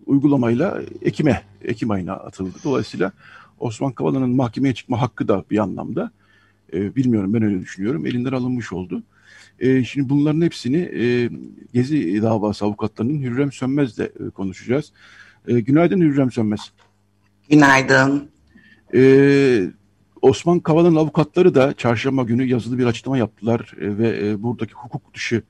[0.06, 2.58] uygulamayla Ekim'e, Ekim ayına atıldı.
[2.63, 3.12] Dolayısıyla
[3.60, 6.12] Osman Kavala'nın mahkemeye çıkma hakkı da bir anlamda
[6.74, 9.04] e, bilmiyorum ben öyle düşünüyorum elinden alınmış oldu.
[9.60, 11.30] E, şimdi bunların hepsini e,
[11.74, 14.91] Gezi davası avukatlarının Hürrem Sönmez'le e, konuşacağız.
[15.48, 16.72] E, günaydın Hürrem Sönmez.
[17.50, 18.30] Günaydın.
[18.93, 19.02] E,
[20.22, 25.13] Osman Kavala'nın avukatları da çarşamba günü yazılı bir açıklama yaptılar e, ve e, buradaki hukuk
[25.13, 25.43] dışı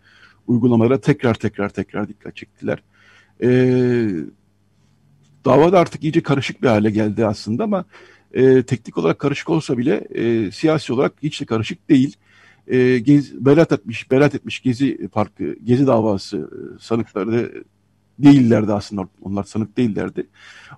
[0.47, 2.83] uygulamalara tekrar tekrar tekrar dikkat çektiler.
[3.43, 3.49] E,
[5.45, 7.85] dava da artık iyice karışık bir hale geldi aslında ama
[8.33, 12.15] e, teknik olarak karışık olsa bile e, siyasi olarak hiç de karışık değil.
[12.67, 17.63] E, gez, berat etmiş, berat etmiş Gezi Parkı, Gezi davası e, sanıkları
[18.19, 19.07] değillerdi aslında.
[19.21, 20.27] Onlar sanık değillerdi.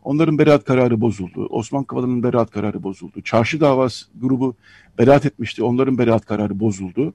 [0.04, 1.48] Onların beraat kararı bozuldu.
[1.50, 3.22] Osman Kavala'nın beraat kararı bozuldu.
[3.22, 4.56] Çarşı davası grubu
[4.98, 5.64] beraat etmişti.
[5.64, 7.14] Onların beraat kararı bozuldu.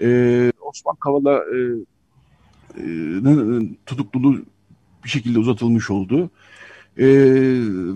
[0.00, 1.86] Ee, Osman Kavala'nın
[3.58, 4.42] e, e, tutukluluğu
[5.04, 6.30] bir şekilde uzatılmış oldu.
[6.98, 7.06] E,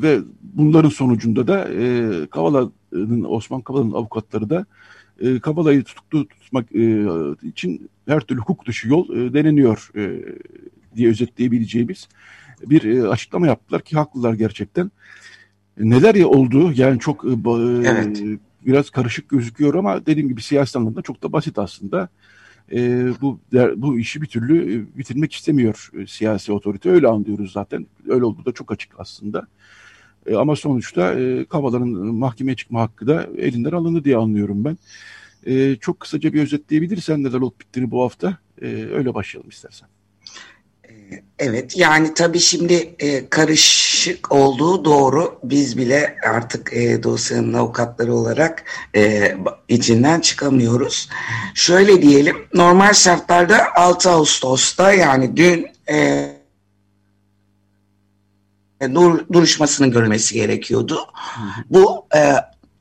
[0.02, 4.66] ve bunların sonucunda da e, Kavala'nın, Osman Kavala'nın avukatları da
[5.20, 7.06] e, Kavala'yı tutuklu tutmak e,
[7.42, 10.24] için her türlü hukuk dışı yol e, deneniyor e,
[10.96, 12.08] diye özetleyebileceğimiz
[12.66, 14.90] bir e, açıklama yaptılar ki haklılar gerçekten.
[15.78, 17.28] Neler ya oldu yani çok e,
[17.84, 18.22] evet.
[18.66, 22.08] biraz karışık gözüküyor ama dediğim gibi siyasi anlamda çok da basit aslında.
[22.72, 23.40] E, bu
[23.76, 28.44] bu işi bir türlü e, bitirmek istemiyor e, siyasi otorite öyle anlıyoruz zaten öyle olduğu
[28.44, 29.46] da çok açık aslında.
[30.26, 34.78] E, ama sonuçta e, Kavala'nın mahkemeye çıkma hakkı da elinden alındı diye anlıyorum ben.
[35.46, 39.88] E, çok kısaca bir özetleyebilirsen neler olup bittiğini bu hafta e, öyle başlayalım istersen.
[41.38, 48.64] Evet yani tabii şimdi e, karışık olduğu doğru biz bile artık e, dosyanın avukatları olarak
[48.96, 49.34] e,
[49.68, 51.08] içinden çıkamıyoruz.
[51.54, 56.28] Şöyle diyelim normal şartlarda 6 Ağustos'ta yani dün e,
[58.94, 61.06] dur, duruşmasının görülmesi gerekiyordu.
[61.70, 62.34] Bu e,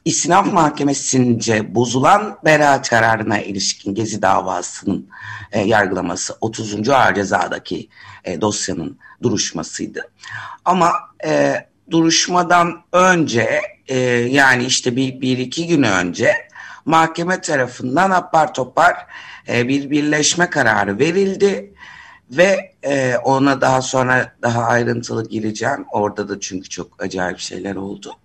[0.05, 5.09] İstinaf Mahkemesi'nce bozulan beraat kararına ilişkin Gezi davasının
[5.51, 6.89] e, yargılaması 30.
[6.89, 7.89] Ağır Ceza'daki
[8.25, 10.11] e, dosyanın duruşmasıydı.
[10.65, 10.93] Ama
[11.25, 11.55] e,
[11.91, 16.47] duruşmadan önce e, yani işte bir, bir iki gün önce
[16.85, 18.95] mahkeme tarafından apar topar
[19.47, 21.73] e, bir birleşme kararı verildi
[22.31, 25.85] ve e, ona daha sonra daha ayrıntılı gireceğim.
[25.91, 28.15] Orada da çünkü çok acayip şeyler oldu.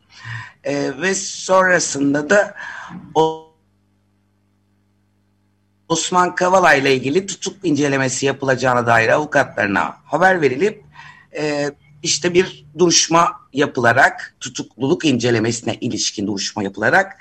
[0.65, 2.55] E, ve sonrasında da
[3.15, 3.50] o
[5.91, 10.85] Osman Kavala ile ilgili tutuk incelemesi yapılacağına dair avukatlarına haber verilip
[11.37, 11.71] e,
[12.03, 17.19] işte bir duruşma yapılarak tutukluluk incelemesine ilişkin duruşma yapılarak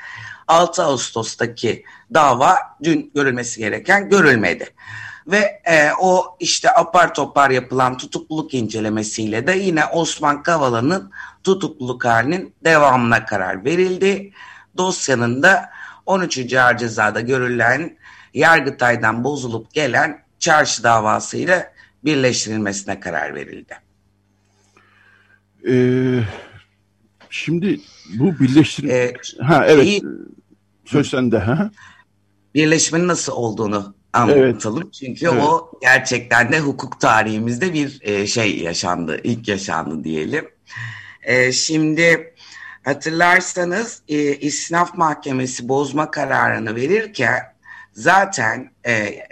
[0.47, 4.73] 6 Ağustos'taki dava dün görülmesi gereken görülmedi.
[5.27, 11.12] Ve e, o işte apar topar yapılan tutukluluk incelemesiyle de yine Osman Kavala'nın
[11.43, 14.32] tutukluluk halinin devamına karar verildi.
[14.77, 15.69] Dosyanın da
[16.05, 16.53] 13.
[16.53, 17.99] Ağır Ceza'da görülen
[18.34, 21.74] Yargıtay'dan bozulup gelen çarşı davasıyla
[22.06, 23.78] birleştirilmesine karar verildi.
[25.70, 26.20] Ee,
[27.30, 27.80] şimdi
[28.20, 28.94] bu birleştirilme...
[28.94, 29.86] Ee, ha evet.
[29.86, 30.04] Iyi,
[30.86, 31.38] Söz sende.
[31.38, 31.72] Ha?
[32.56, 34.84] Birleşmenin nasıl olduğunu anlatalım.
[34.84, 34.94] Evet.
[34.94, 35.44] Çünkü evet.
[35.44, 39.20] o gerçekten de hukuk tarihimizde bir e, şey yaşandı.
[39.24, 40.50] ilk yaşandı diyelim.
[41.24, 42.34] E, şimdi
[42.84, 47.39] hatırlarsanız e, İsnaf Mahkemesi bozma kararını verirken
[47.91, 49.25] zaten e,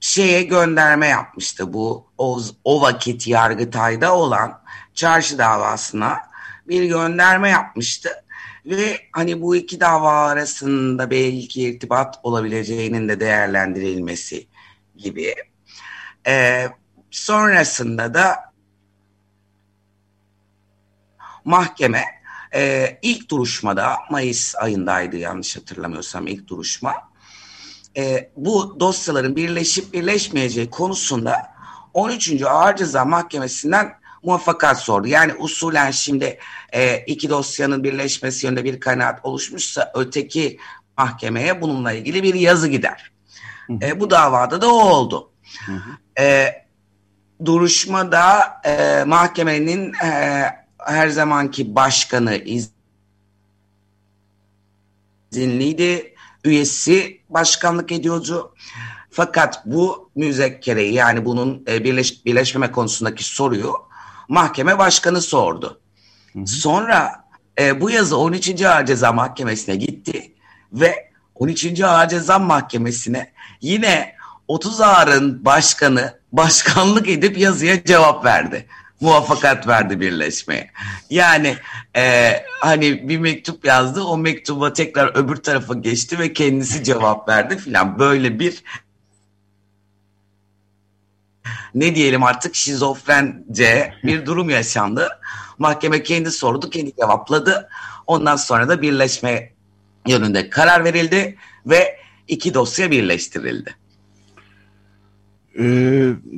[0.00, 4.62] şeye gönderme yapmıştı bu o, o vakit Yargıtay'da olan
[4.94, 6.18] çarşı davasına
[6.68, 8.10] bir gönderme yapmıştı.
[8.66, 14.46] Ve hani bu iki dava arasında belki irtibat olabileceğinin de değerlendirilmesi
[14.96, 15.34] gibi.
[16.26, 16.68] Ee,
[17.10, 18.52] sonrasında da
[21.44, 22.04] mahkeme
[22.54, 27.11] e, ilk duruşmada Mayıs ayındaydı yanlış hatırlamıyorsam ilk duruşma.
[27.96, 31.52] E, bu dosyaların birleşip birleşmeyeceği konusunda
[31.94, 32.42] 13.
[32.42, 35.06] Ağır Ceza Mahkemesi'nden muvaffakat sordu.
[35.06, 36.38] Yani usulen şimdi
[36.72, 40.58] e, iki dosyanın birleşmesi yönünde bir kanaat oluşmuşsa öteki
[40.98, 43.12] mahkemeye bununla ilgili bir yazı gider.
[43.82, 45.30] E, bu davada da o oldu.
[46.18, 46.48] E,
[47.44, 50.44] duruşmada e, mahkemenin e,
[50.78, 52.40] her zamanki başkanı
[55.32, 56.11] izinliydi.
[56.44, 58.54] Üyesi başkanlık ediyordu.
[59.10, 63.74] Fakat bu müzekkereyi yani bunun e, birleş, birleşmeme konusundaki soruyu
[64.28, 65.80] mahkeme başkanı sordu.
[66.32, 66.46] Hı hı.
[66.46, 67.24] Sonra
[67.60, 68.62] e, bu yazı 13.
[68.62, 70.34] Ağır Ceza Mahkemesi'ne gitti
[70.72, 71.80] ve 13.
[71.80, 74.16] Ağır Ceza Mahkemesi'ne yine
[74.48, 78.66] 30 ağırın başkanı başkanlık edip yazıya cevap verdi.
[79.02, 80.70] Muvaffakat verdi birleşmeye.
[81.10, 81.56] Yani
[81.96, 87.58] e, hani bir mektup yazdı o mektuba tekrar öbür tarafa geçti ve kendisi cevap verdi
[87.58, 87.98] filan.
[87.98, 88.62] Böyle bir
[91.74, 95.08] ne diyelim artık şizofrence bir durum yaşandı.
[95.58, 97.68] Mahkeme kendi sordu, kendi cevapladı.
[98.06, 99.52] Ondan sonra da birleşme
[100.06, 101.36] yönünde karar verildi
[101.66, 103.81] ve iki dosya birleştirildi.
[105.58, 105.64] E,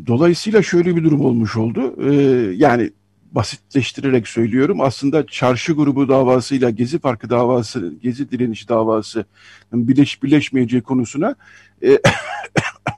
[0.07, 2.11] dolayısıyla şöyle bir durum olmuş oldu.
[2.11, 2.15] E,
[2.57, 2.91] yani
[3.33, 4.81] basitleştirerek söylüyorum.
[4.81, 9.25] Aslında çarşı grubu davasıyla Gezi Parkı davası, Gezi direnişi davası
[9.73, 11.35] birleş, birleşmeyeceği konusuna
[11.83, 11.99] e,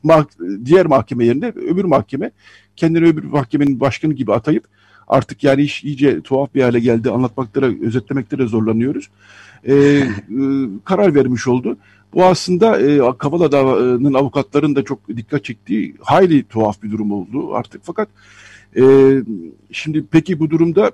[0.64, 2.31] diğer mahkeme yerine öbür mahkeme
[2.76, 4.64] kendini öbür mahkemenin başkanı gibi atayıp
[5.09, 7.11] artık yani iş iyice tuhaf bir hale geldi.
[7.11, 9.09] Anlatmakta da özetlemekte de zorlanıyoruz.
[9.64, 10.07] Ee, e,
[10.85, 11.76] karar vermiş oldu.
[12.16, 17.55] Bu aslında e, Kavala davanın avukatların da çok dikkat çektiği hayli tuhaf bir durum oldu
[17.55, 17.83] artık.
[17.85, 18.09] Fakat
[18.76, 18.83] e,
[19.72, 20.90] şimdi peki bu durumda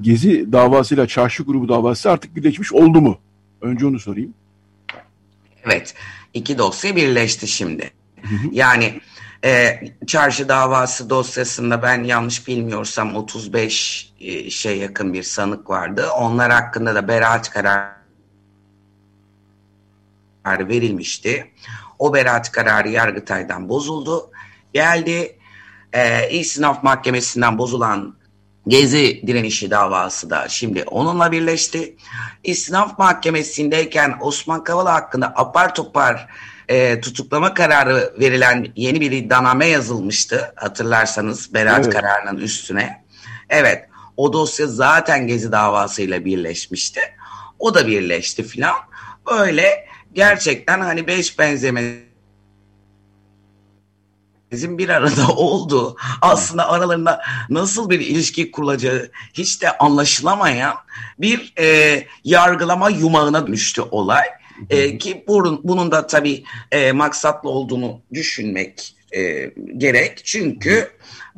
[0.00, 3.18] Gezi davasıyla Çarşı grubu davası artık birleşmiş oldu mu?
[3.60, 4.34] Önce onu sorayım.
[5.64, 5.94] Evet.
[6.34, 7.90] iki dosya birleşti şimdi.
[8.50, 9.00] Yani
[9.44, 16.06] e, çarşı davası dosyasında ben yanlış bilmiyorsam 35 e, şey yakın bir sanık vardı.
[16.18, 18.01] Onlar hakkında da beraat kararı
[20.46, 21.50] verilmişti.
[21.98, 24.30] O beraat kararı Yargıtay'dan bozuldu.
[24.74, 25.38] Geldi
[25.92, 28.22] e, Sınav Mahkemesi'nden bozulan
[28.66, 31.96] Gezi direnişi davası da şimdi onunla birleşti.
[32.44, 36.28] İstinaf Mahkemesi'ndeyken Osman Kavala hakkında apar topar
[36.68, 40.52] e, tutuklama kararı verilen yeni bir iddianame yazılmıştı.
[40.56, 41.94] Hatırlarsanız beraat evet.
[41.94, 43.04] kararının üstüne.
[43.48, 47.00] Evet o dosya zaten Gezi davasıyla birleşmişti.
[47.58, 48.76] O da birleşti filan.
[49.30, 52.12] Böyle gerçekten hani beş benzemesi
[54.52, 55.96] bizim bir arada oldu.
[56.22, 60.74] Aslında aralarında nasıl bir ilişki kurulacağı hiç de anlaşılamayan
[61.18, 64.24] bir e, yargılama yumağına düştü olay.
[64.70, 70.24] E, ki bunun, bunun da tabii e, maksatlı olduğunu düşünmek e, gerek.
[70.24, 70.90] Çünkü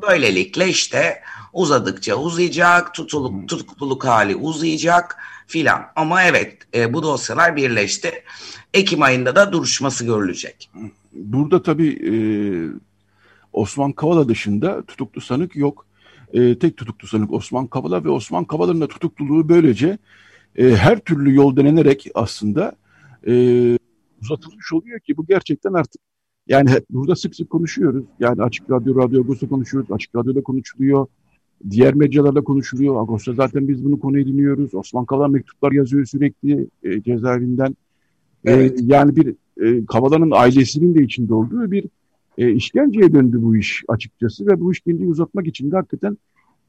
[0.02, 5.86] böylelikle işte uzadıkça uzayacak, tutuluk, tutukluluk hali uzayacak filan.
[5.96, 8.24] Ama evet e, bu dosyalar birleşti.
[8.74, 10.70] Ekim ayında da duruşması görülecek.
[11.12, 12.14] Burada tabii e,
[13.52, 15.86] Osman Kavala dışında tutuklu sanık yok.
[16.32, 19.98] E, tek tutuklu sanık Osman Kavala ve Osman Kavala'nın da tutukluluğu böylece
[20.56, 22.72] e, her türlü yol denenerek aslında
[23.26, 23.32] e,
[24.22, 26.02] uzatılmış oluyor ki bu gerçekten artık
[26.48, 28.04] yani burada sık sık konuşuyoruz.
[28.20, 29.92] Yani Açık Radyo, Radyo Agos'ta konuşuyoruz.
[29.92, 31.06] Açık Radyo'da konuşuluyor.
[31.70, 33.02] Diğer medyalarda konuşuluyor.
[33.02, 34.74] Agos'ta zaten biz bunu konu ediniyoruz.
[34.74, 37.76] Osman Kavala mektuplar yazıyor sürekli e, cezaevinden.
[38.44, 38.80] E, evet.
[38.80, 41.84] E, yani bir e, Kavala'nın ailesinin de içinde olduğu bir
[42.38, 46.18] e, işkenceye döndü bu iş açıkçası ve bu işkenceyi uzatmak için de hakikaten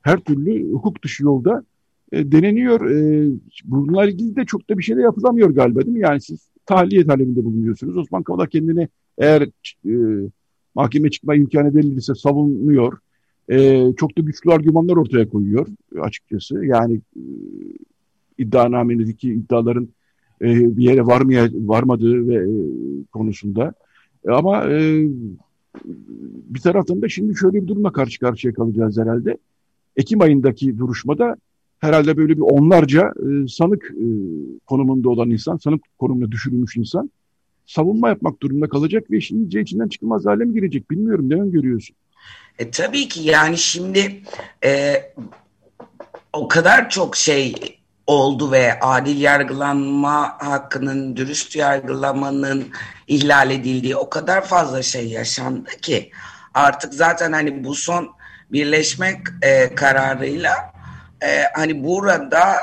[0.02, 1.64] her türlü hukuk dışı yolda
[2.12, 2.90] e, deneniyor.
[2.90, 3.30] E,
[3.66, 6.00] bununla ilgili de çok da bir şey de yapılamıyor galiba değil mi?
[6.00, 7.98] Yani siz tahliye talebinde bulunuyorsunuz.
[7.98, 9.42] Osman Kavala kendine eğer
[9.86, 9.94] e,
[10.76, 12.98] mahkeme çıkma imkanı verilirse savunuyor.
[13.50, 15.68] E, çok da güçlü argümanlar ortaya koyuyor
[16.02, 16.66] açıkçası.
[16.66, 17.22] Yani e,
[18.38, 19.90] iddianamedeki iddiaların
[20.42, 22.50] e, bir yere varmaya varmadığı ve e,
[23.12, 23.74] konusunda.
[24.28, 24.66] E, ama
[26.50, 29.38] bir taraftan da şimdi şöyle bir durumla karşı karşıya kalacağız herhalde.
[29.96, 31.36] Ekim ayındaki duruşmada
[31.80, 33.14] herhalde böyle bir onlarca
[33.48, 33.94] sanık
[34.66, 37.12] konumunda olan insan, sanık konumuna düşürülmüş insan
[37.66, 41.30] savunma yapmak durumunda kalacak ve işin içinden çıkılmaz hale mi girecek bilmiyorum.
[41.30, 41.96] Ne öngörüyorsun?
[42.60, 44.22] E, tabii ki yani şimdi
[44.66, 44.96] e,
[46.34, 47.56] o kadar çok şey
[48.08, 52.72] oldu ve adil yargılanma hakkının, dürüst yargılamanın
[53.08, 56.12] ihlal edildiği o kadar fazla şey yaşandı ki
[56.54, 58.16] artık zaten hani bu son
[58.52, 60.74] birleşmek e, kararıyla
[61.24, 62.56] e, hani burada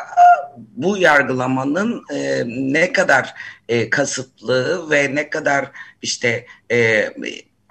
[0.56, 3.34] bu yargılamanın e, ne kadar
[3.68, 5.70] e, kasıtlı ve ne kadar
[6.02, 7.08] işte e,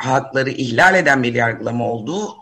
[0.05, 2.37] hakları ihlal eden bir yargılama olduğu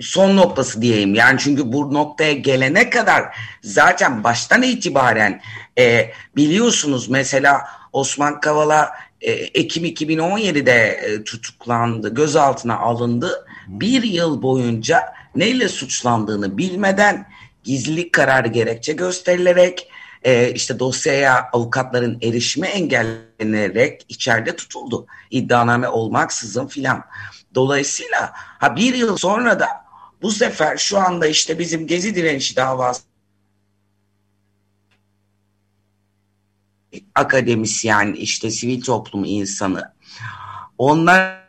[0.00, 1.14] son noktası diyeyim.
[1.14, 3.24] Yani çünkü bu noktaya gelene kadar
[3.62, 5.40] zaten baştan itibaren
[5.78, 13.46] e, biliyorsunuz mesela Osman Kavala e, Ekim 2017'de e, tutuklandı, gözaltına alındı.
[13.68, 17.26] Bir yıl boyunca neyle suçlandığını bilmeden
[17.64, 19.89] gizlilik kararı gerekçe gösterilerek
[20.22, 25.06] e, işte dosyaya avukatların erişimi engellenerek içeride tutuldu.
[25.30, 27.04] İddianame olmaksızın filan.
[27.54, 29.68] Dolayısıyla ha bir yıl sonra da
[30.22, 33.02] bu sefer şu anda işte bizim Gezi direnişi davası
[37.14, 39.92] akademisyen, işte sivil toplum insanı
[40.78, 41.40] onların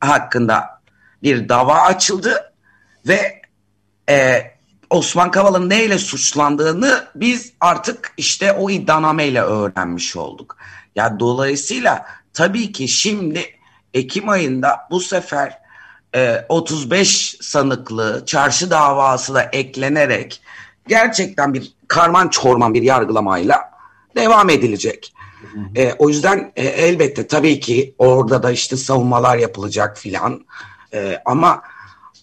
[0.00, 0.82] hakkında
[1.22, 2.52] bir dava açıldı
[3.06, 3.42] ve
[4.08, 4.42] e,
[4.94, 10.56] Osman Kavala'nın neyle suçlandığını biz artık işte o iddianameyle öğrenmiş olduk.
[10.94, 13.44] Ya dolayısıyla tabii ki şimdi
[13.94, 15.58] Ekim ayında bu sefer
[16.14, 20.40] e, 35 sanıklı çarşı davası da eklenerek
[20.88, 23.70] gerçekten bir karman çorman bir yargılamayla
[24.16, 25.14] devam edilecek.
[25.76, 30.46] E, o yüzden e, elbette tabii ki orada da işte savunmalar yapılacak filan.
[30.92, 31.62] E, ama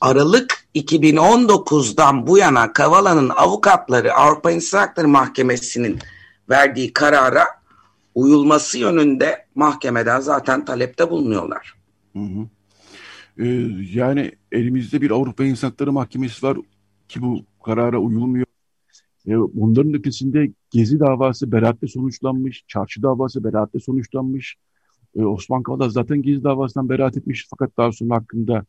[0.02, 6.00] Aralık 2019'dan bu yana Kavala'nın avukatları Avrupa İnsan Hakları Mahkemesi'nin
[6.50, 7.44] verdiği karara
[8.16, 11.74] uyulması yönünde mahkemeden zaten talepte bulunuyorlar.
[12.14, 12.48] Hı hı.
[13.38, 13.46] Ee,
[13.94, 16.58] yani elimizde bir Avrupa İnsan Hakları Mahkemesi var
[17.08, 18.46] ki bu karara uyulmuyor.
[19.28, 24.56] Ee, bunların ötesinde Gezi davası beraatle sonuçlanmış, Çarşı davası beraatle sonuçlanmış.
[25.16, 28.66] Ee, Osman Kavala zaten Gezi davasından beraat etmiş fakat daha sonra hakkında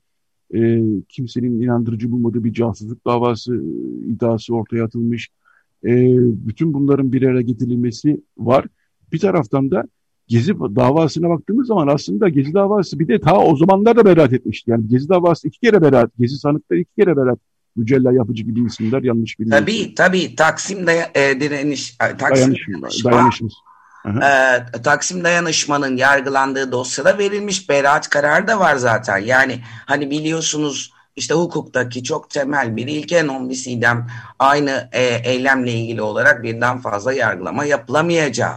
[0.54, 5.28] e, kimsenin inandırıcı bulmadığı bir casusluk davası e, iddiası ortaya atılmış.
[5.84, 8.66] E, bütün bunların bir araya getirilmesi var.
[9.12, 9.84] Bir taraftan da
[10.28, 14.70] Gezi davasına baktığımız zaman aslında Gezi davası bir de ta o zamanlar da beraat etmişti.
[14.70, 17.38] Yani Gezi davası iki kere beraat, Gezi sanıkları iki kere beraat.
[17.76, 19.64] Mücella Yapıcı gibi isimler yanlış bilmiyorum.
[19.66, 22.54] Tabii tabii Taksim'de e, direniş, Taksim
[23.04, 23.48] dayanışma,
[24.04, 24.22] dayanışmış.
[24.22, 29.18] E, Taksim dayanışmanın yargılandığı dosyada verilmiş beraat kararı da var zaten.
[29.18, 33.48] Yani hani biliyorsunuz işte hukuktaki çok temel bir ilke non
[34.38, 38.56] aynı e, eylemle ilgili olarak birden fazla yargılama yapılamayacağı.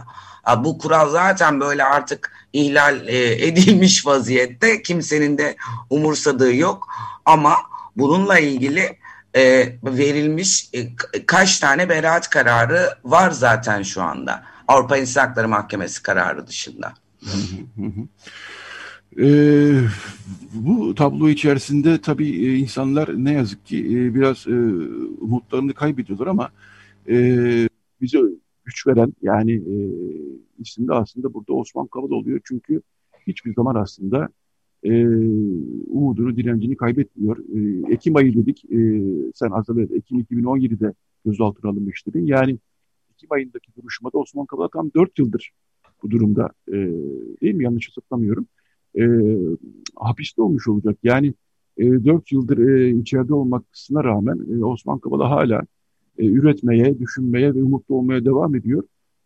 [0.58, 4.82] Bu kural zaten böyle artık ihlal e, edilmiş vaziyette.
[4.82, 5.56] Kimsenin de
[5.90, 6.88] umursadığı yok.
[7.24, 7.56] Ama
[7.96, 8.98] bununla ilgili
[9.34, 14.42] e, verilmiş e, kaç tane beraat kararı var zaten şu anda.
[14.68, 16.94] Avrupa İnsan Hakları Mahkemesi kararı dışında.
[19.18, 19.80] Ee,
[20.54, 24.54] bu tablo içerisinde tabii e, insanlar ne yazık ki e, biraz e,
[25.20, 26.50] umutlarını kaybediyorlar ama
[27.08, 27.14] e,
[28.00, 28.18] bize
[28.64, 29.76] güç veren yani e,
[30.58, 32.40] isim de aslında burada Osman Kavala oluyor.
[32.44, 32.82] Çünkü
[33.26, 34.28] hiçbir zaman aslında
[34.84, 35.06] e,
[35.86, 37.38] umudunu, direncini kaybetmiyor.
[37.38, 38.64] E, Ekim ayı dedik.
[38.64, 38.78] E,
[39.34, 39.96] sen hazırladın.
[39.96, 40.92] Ekim 2017'de
[41.24, 42.26] gözaltına alınmış dedin.
[42.26, 42.58] Yani
[43.16, 45.50] Ekim ayındaki duruşmada Osman Kavala tam 4 yıldır
[46.02, 46.50] bu durumda.
[46.68, 46.72] E,
[47.42, 47.64] değil mi?
[47.64, 48.46] Yanlış hatırlamıyorum.
[48.98, 49.04] E,
[49.96, 50.98] hapiste olmuş olacak.
[51.02, 51.34] Yani
[51.76, 55.62] e, 4 yıldır e, içeride olmasına rağmen e, Osman Kavala hala
[56.18, 58.82] e, üretmeye, düşünmeye ve umutlu olmaya devam ediyor.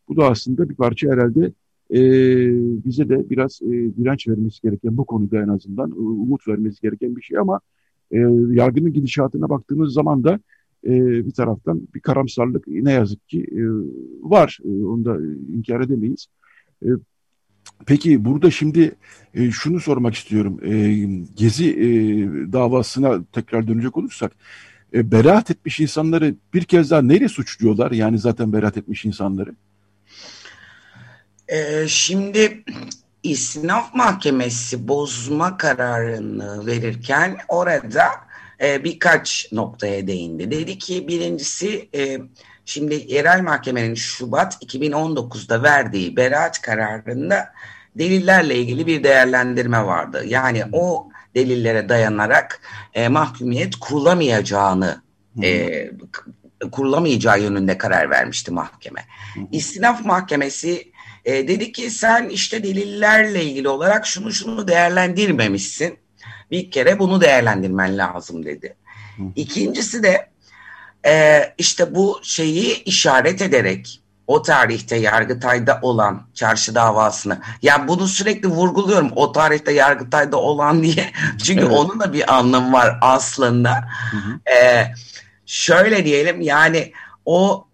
[0.09, 1.53] Bu da aslında bir parça herhalde
[1.91, 2.01] e,
[2.85, 7.17] bize de biraz e, direnç vermesi gereken bu konuda en azından e, umut vermesi gereken
[7.17, 7.61] bir şey ama
[8.11, 8.19] e,
[8.51, 10.41] yargının gidişatına baktığımız zaman da
[10.87, 10.91] e,
[11.27, 13.63] bir taraftan bir karamsarlık ne yazık ki e,
[14.31, 14.59] var.
[14.65, 15.17] E, onu da
[15.57, 16.27] inkar edemeyiz.
[16.83, 16.89] E,
[17.87, 18.95] peki burada şimdi
[19.35, 20.61] e, şunu sormak istiyorum.
[20.65, 20.73] E,
[21.37, 21.87] Gezi e,
[22.53, 24.33] davasına tekrar dönecek olursak
[24.95, 27.91] e, beraat etmiş insanları bir kez daha neyle suçluyorlar?
[27.91, 29.55] Yani zaten beraat etmiş insanları.
[31.49, 32.65] Ee, şimdi
[33.23, 38.07] İstinaf Mahkemesi bozma kararını verirken orada
[38.63, 40.51] e, birkaç noktaya değindi.
[40.51, 42.19] Dedi ki birincisi e,
[42.65, 47.53] şimdi yerel mahkemenin Şubat 2019'da verdiği beraat kararında
[47.99, 50.25] delillerle ilgili bir değerlendirme vardı.
[50.27, 52.61] Yani o delillere dayanarak
[52.95, 55.03] e, mahkumiyet kurulamayacağını
[55.43, 55.91] e,
[56.73, 59.05] kurulamayacağı yönünde karar vermişti mahkeme.
[59.53, 60.93] İstinaf Mahkemesi
[61.25, 65.99] e, dedi ki sen işte delillerle ilgili olarak şunu şunu değerlendirmemişsin.
[66.51, 68.77] Bir kere bunu değerlendirmen lazım dedi.
[69.37, 70.31] İkincisi de
[71.07, 77.41] e, işte bu şeyi işaret ederek o tarihte Yargıtay'da olan çarşı davasını.
[77.63, 81.13] Ya bunu sürekli vurguluyorum o tarihte Yargıtay'da olan diye.
[81.45, 81.73] Çünkü evet.
[81.73, 83.89] onun da bir anlamı var aslında.
[84.11, 84.51] Hı hı.
[84.55, 84.93] Ee,
[85.47, 86.93] şöyle diyelim yani
[87.25, 87.67] o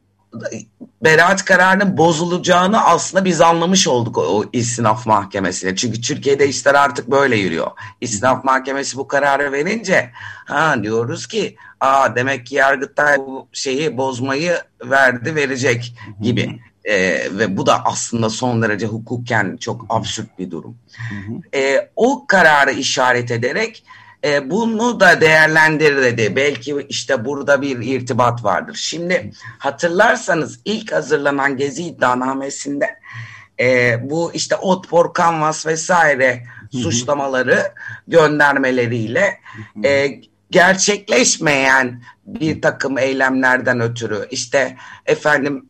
[1.05, 5.77] beraat kararının bozulacağını aslında biz anlamış olduk o, o istinaf mahkemesiyle.
[5.77, 7.71] Çünkü Türkiye'de işler artık böyle yürüyor.
[8.01, 10.11] İstinaf mahkemesi bu kararı verince
[10.47, 16.61] ha diyoruz ki aa demek ki Yargıtay bu şeyi bozmayı verdi verecek gibi.
[16.85, 20.79] Ee, ve bu da aslında son derece hukuken çok absürt bir durum.
[21.55, 23.85] Ee, o kararı işaret ederek
[24.25, 26.37] e, bunu da değerlendir dedi.
[26.37, 28.75] Belki işte burada bir irtibat vardır.
[28.75, 32.99] Şimdi hatırlarsanız ilk hazırlanan Gezi iddianamesinde
[33.61, 36.43] e, bu işte Otpor, Canvas vesaire
[36.73, 37.73] suçlamaları
[38.09, 39.41] göndermeleriyle
[39.85, 44.77] e, gerçekleşmeyen bir takım eylemlerden ötürü işte
[45.07, 45.69] efendim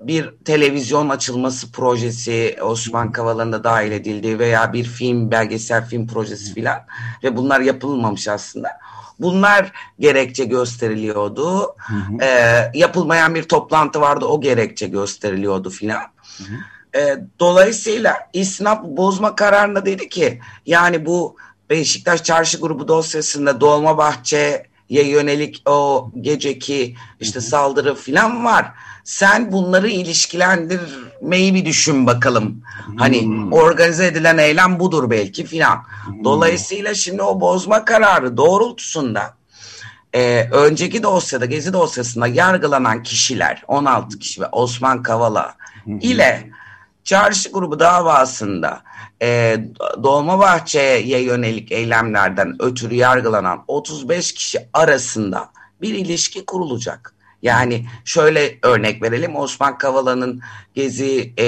[0.00, 6.54] bir televizyon açılması projesi Osman Kavala'nın da dahil edildiği veya bir film belgesel film projesi
[6.54, 6.78] filan
[7.24, 8.68] ve bunlar yapılmamış aslında.
[9.18, 11.76] Bunlar gerekçe gösteriliyordu.
[11.76, 12.24] Hı hı.
[12.24, 16.02] E, yapılmayan bir toplantı vardı o gerekçe gösteriliyordu filan.
[16.94, 21.36] E, dolayısıyla isnap bozma kararında dedi ki yani bu
[21.72, 28.72] Beşiktaş Çarşı Grubu dosyasında Dolmabahçe'ye yönelik o geceki işte saldırı falan var.
[29.04, 32.62] Sen bunları ilişkilendirmeyi bir düşün bakalım.
[32.98, 33.52] Hani hmm.
[33.52, 35.84] organize edilen eylem budur belki filan.
[36.24, 39.34] Dolayısıyla şimdi o bozma kararı doğrultusunda
[40.12, 45.54] e, önceki dosyada Gezi dosyasında yargılanan kişiler 16 kişi ve Osman Kavala
[45.86, 46.50] ile
[47.04, 48.82] Çarşı grubu davasında
[49.22, 49.60] e,
[50.02, 55.50] Dolmabahçe'ye yönelik eylemlerden ötürü yargılanan 35 kişi arasında
[55.82, 57.14] bir ilişki kurulacak.
[57.42, 60.40] Yani şöyle örnek verelim Osman Kavala'nın
[60.74, 61.44] gezi e,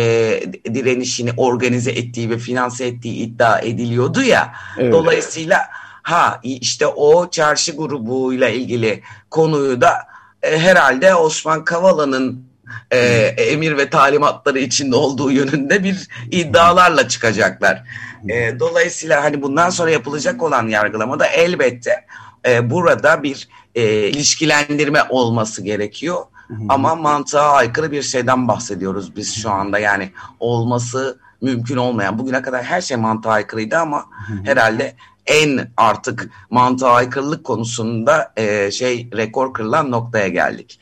[0.75, 4.53] direnişini organize ettiği ve finanse ettiği iddia ediliyordu ya.
[4.79, 4.93] Evet.
[4.93, 5.59] Dolayısıyla
[6.03, 9.95] ha işte o çarşı grubuyla ilgili konuyu da
[10.43, 12.54] e, herhalde Osman Kavala'nın
[12.91, 12.99] e,
[13.37, 17.83] emir ve talimatları içinde olduğu yönünde bir iddialarla çıkacaklar.
[18.29, 22.07] E, dolayısıyla hani bundan sonra yapılacak olan yargılamada elbette
[22.47, 26.23] e, burada bir e, ilişkilendirme olması gerekiyor.
[26.69, 30.11] Ama mantığa aykırı bir şeyden bahsediyoruz biz şu anda yani
[30.41, 32.19] olması mümkün olmayan.
[32.19, 34.07] Bugüne kadar her şey mantığa aykırıydı ama
[34.45, 34.95] herhalde
[35.27, 40.81] en artık mantığa aykırılık konusunda e, şey rekor kırılan noktaya geldik.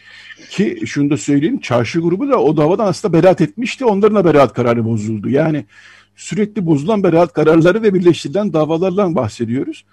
[0.52, 3.84] Ki şunu da söyleyeyim çarşı grubu da o davadan aslında beraat etmişti.
[3.84, 5.30] Onların da beraat kararı bozuldu.
[5.30, 5.64] Yani
[6.16, 9.84] sürekli bozulan beraat kararları ve birleştirilen davalardan bahsediyoruz.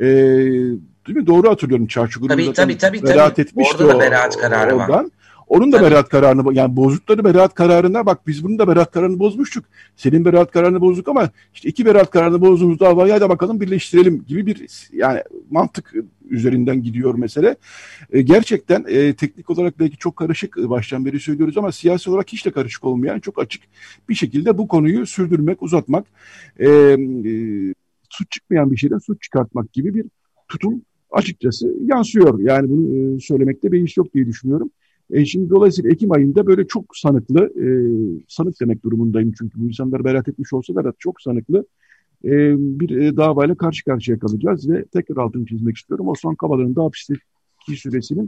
[0.00, 1.26] Ee, değil mi?
[1.26, 3.46] Doğru hatırlıyorum çarşı grubu tabii, tabii, tabii, beraat tabii.
[3.46, 4.88] etmişti Orada da beraat kararı oradan.
[4.88, 5.06] var.
[5.48, 5.90] Onun da Tabii.
[5.90, 9.64] beraat kararını yani bozdukları beraat kararına bak biz bunun da beraat kararını bozmuştuk.
[9.96, 14.46] Senin beraat kararını bozduk ama işte iki beraat kararını bozduğumuz davayı hadi bakalım birleştirelim gibi
[14.46, 15.92] bir yani mantık
[16.30, 17.56] üzerinden gidiyor mesele.
[18.10, 22.28] E, gerçekten e, teknik olarak belki çok karışık e, baştan beri söylüyoruz ama siyasi olarak
[22.32, 23.62] hiç de karışık olmayan çok açık
[24.08, 26.06] bir şekilde bu konuyu sürdürmek, uzatmak,
[26.58, 26.98] e, e,
[28.10, 30.04] suç çıkmayan bir şeyden suç çıkartmak gibi bir
[30.48, 32.40] tutum açıkçası yansıyor.
[32.40, 34.70] Yani bunu e, söylemekte bir iş yok diye düşünüyorum.
[35.10, 37.66] E şimdi dolayısıyla Ekim ayında böyle çok sanıklı, e,
[38.28, 41.66] sanık demek durumundayım çünkü bu insanlar beraat etmiş olsalar da çok sanıklı
[42.24, 46.08] e, bir e, davayla karşı karşıya kalacağız ve tekrar altını çizmek istiyorum.
[46.08, 47.20] Osman Kavala'nın da hapisteki
[47.76, 48.26] süresinin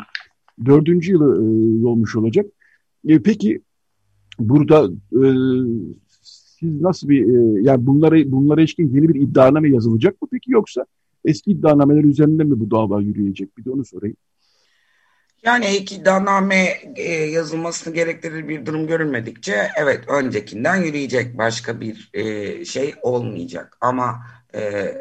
[0.65, 2.47] dördüncü yılı e, olmuş olacak.
[3.09, 3.61] E, peki
[4.39, 5.27] burada e,
[6.61, 10.87] siz nasıl bir e, yani bunlara bunlara ilişkin yeni bir iddianame yazılacak mı peki yoksa
[11.25, 13.59] eski iddianameler üzerinde mi bu dava yürüyecek?
[13.59, 14.17] Bir de onu sorayım.
[15.43, 22.65] Yani ek iddianame e, yazılmasını gerektirir bir durum görülmedikçe evet öncekinden yürüyecek başka bir e,
[22.65, 23.77] şey olmayacak.
[23.81, 24.95] Ama e,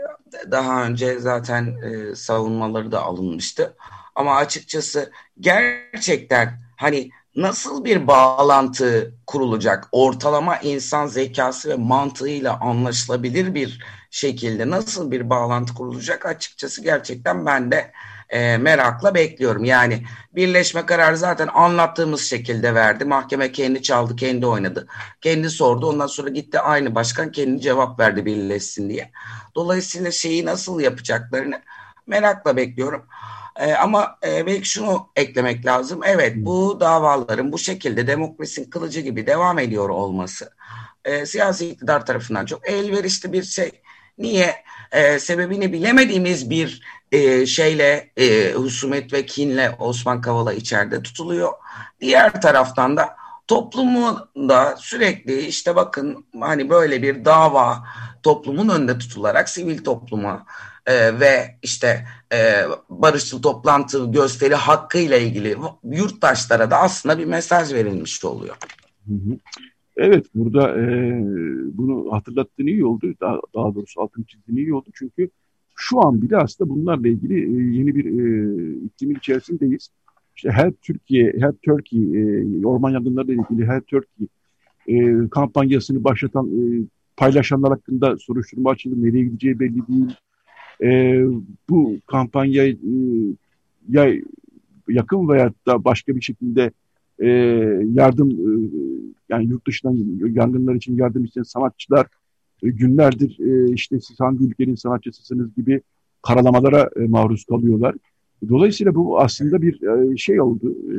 [0.51, 3.75] daha önce zaten e, savunmaları da alınmıştı.
[4.15, 9.87] Ama açıkçası gerçekten hani nasıl bir bağlantı kurulacak?
[9.91, 16.25] Ortalama insan zekası ve mantığıyla anlaşılabilir bir şekilde nasıl bir bağlantı kurulacak?
[16.25, 17.91] Açıkçası gerçekten ben de
[18.29, 19.63] e, merakla bekliyorum.
[19.63, 20.03] Yani
[20.35, 23.05] birleşme kararı zaten anlattığımız şekilde verdi.
[23.05, 24.87] Mahkeme kendi çaldı, kendi oynadı.
[25.21, 25.89] Kendi sordu.
[25.89, 29.11] Ondan sonra gitti aynı başkan kendi cevap verdi birleşsin diye.
[29.55, 31.61] Dolayısıyla şeyi nasıl yapacaklarını
[32.07, 33.05] merakla bekliyorum.
[33.55, 36.01] E, ama e, belki şunu eklemek lazım.
[36.05, 40.49] Evet bu davaların bu şekilde demokrasinin kılıcı gibi devam ediyor olması
[41.07, 43.71] e, siyasi iktidar tarafından çok elverişli bir şey.
[44.17, 44.63] Niye?
[44.91, 46.81] E, sebebini bilemediğimiz bir
[47.11, 51.53] e, şeyle e, husumet ve kinle Osman Kavala içeride tutuluyor.
[52.01, 53.15] Diğer taraftan da
[53.47, 57.83] toplumu da sürekli işte bakın hani böyle bir dava
[58.23, 60.45] toplumun önünde tutularak sivil topluma
[60.85, 68.25] e, ve işte e, barışçıl toplantı gösteri hakkıyla ilgili yurttaşlara da aslında bir mesaj verilmiş
[68.25, 68.55] oluyor.
[69.97, 70.85] Evet burada e,
[71.77, 73.13] bunu hatırlattığın iyi oldu.
[73.21, 74.89] Daha, daha doğrusu altın çizdiğin iyi oldu.
[74.93, 75.29] Çünkü
[75.75, 79.89] şu an bile aslında bunlarla ilgili e, yeni bir e, iklimin içerisindeyiz.
[80.35, 84.27] İşte her Türkiye, her Türkiye e, orman yangınlarıyla ilgili her Türkiye
[84.87, 86.83] e, kampanyasını başlatan e,
[87.17, 88.95] paylaşanlar hakkında soruşturma açıldı.
[89.03, 90.15] Nereye gideceği belli değil.
[90.83, 91.23] E,
[91.69, 92.75] bu kampanya e,
[93.89, 94.13] ya
[94.89, 96.71] yakın veya da başka bir şekilde
[97.19, 97.27] e,
[97.93, 98.69] yardım e,
[99.29, 99.95] yani yurt dışından
[100.29, 102.07] yangınlar için yardım isteyen sanatçılar
[102.63, 105.81] e, günlerdir e, işte siz hangi ülkenin sanatçısısınız gibi
[106.21, 107.95] karalamalara e, maruz kalıyorlar.
[108.49, 110.75] Dolayısıyla bu aslında bir e, şey oldu.
[110.93, 110.95] E,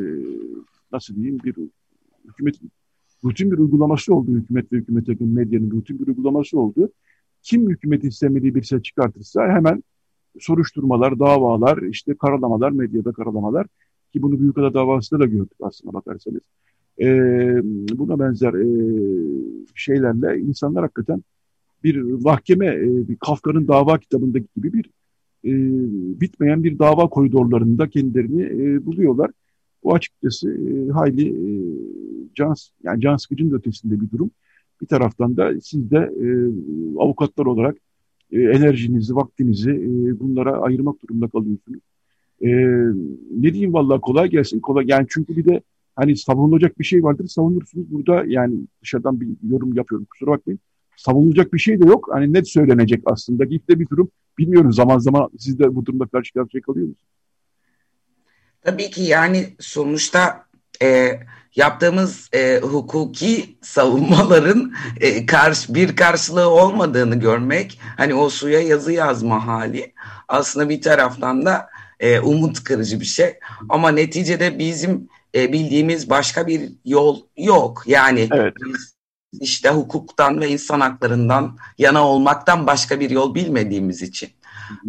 [0.92, 1.54] nasıl diyeyim bir
[2.24, 2.54] hükümet
[3.24, 6.92] rutin bir uygulaması oldu hükümet ve hükümet yakın medyanın rutin bir uygulaması oldu.
[7.42, 9.82] Kim hükümet istemediği bir ses çıkartırsa hemen
[10.40, 13.66] soruşturmalar, davalar, işte karalamalar, medyada karalamalar
[14.12, 16.40] ki bunu Büyükada davasında da gördük aslında bakarsanız.
[17.00, 17.08] E,
[17.98, 18.66] buna benzer e,
[19.74, 21.22] şeylerle insanlar hakikaten
[21.84, 24.84] bir mahkeme, e, bir Kafka'nın dava kitabındaki gibi bir
[25.44, 25.52] e,
[26.20, 29.30] bitmeyen bir dava koridorlarında kendilerini e, buluyorlar.
[29.84, 31.50] Bu açıkçası e, hayli e,
[32.34, 34.30] can, yani can sıkıcının ötesinde bir durum.
[34.80, 36.26] Bir taraftan da siz de e,
[36.98, 37.76] avukatlar olarak
[38.32, 41.80] e, enerjinizi, vaktinizi e, bunlara ayırmak durumunda kalıyorsunuz.
[42.42, 42.48] E,
[43.30, 44.60] ne diyeyim vallahi kolay gelsin.
[44.60, 45.60] Kolay yani çünkü bir de
[45.96, 47.90] hani savunulacak bir şey vardır savunursunuz.
[47.90, 50.60] Burada yani dışarıdan bir yorum yapıyorum kusura bakmayın.
[50.96, 52.08] Savunulacak bir şey de yok.
[52.12, 53.44] Hani net söylenecek aslında.
[53.44, 54.10] Git bir durum.
[54.38, 57.08] Bilmiyorum zaman zaman siz de bu durumda karşı karşıya kalıyor musunuz?
[58.62, 60.44] Tabii ki yani sonuçta
[60.82, 61.20] e,
[61.56, 69.46] yaptığımız e, hukuki savunmaların e, karşı bir karşılığı olmadığını görmek hani o suya yazı yazma
[69.46, 69.92] hali
[70.28, 71.68] aslında bir taraftan da
[72.00, 73.38] e, umut kırıcı bir şey
[73.68, 78.54] ama neticede bizim e, bildiğimiz başka bir yol yok yani evet.
[79.40, 84.30] işte hukuktan ve insan haklarından yana olmaktan başka bir yol bilmediğimiz için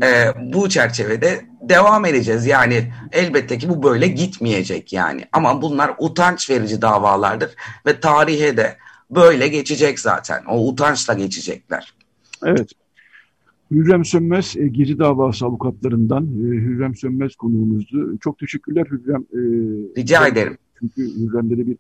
[0.04, 2.46] e, bu çerçevede devam edeceğiz.
[2.46, 5.26] Yani elbette ki bu böyle gitmeyecek yani.
[5.32, 7.56] Ama bunlar utanç verici davalardır
[7.86, 8.78] ve tarihe de
[9.12, 10.44] böyle geçecek zaten.
[10.46, 11.94] O utançla geçecekler.
[12.46, 12.72] Evet.
[13.72, 18.18] Hürrem Sönmez, e, Gezi davası avukatlarından e, Hürrem Sönmez konuğumuzdu.
[18.18, 19.22] Çok teşekkürler Hürrem.
[19.34, 19.40] E,
[19.98, 20.58] Rica ederim.
[20.80, 21.78] Çünkü Hürrem'de de bir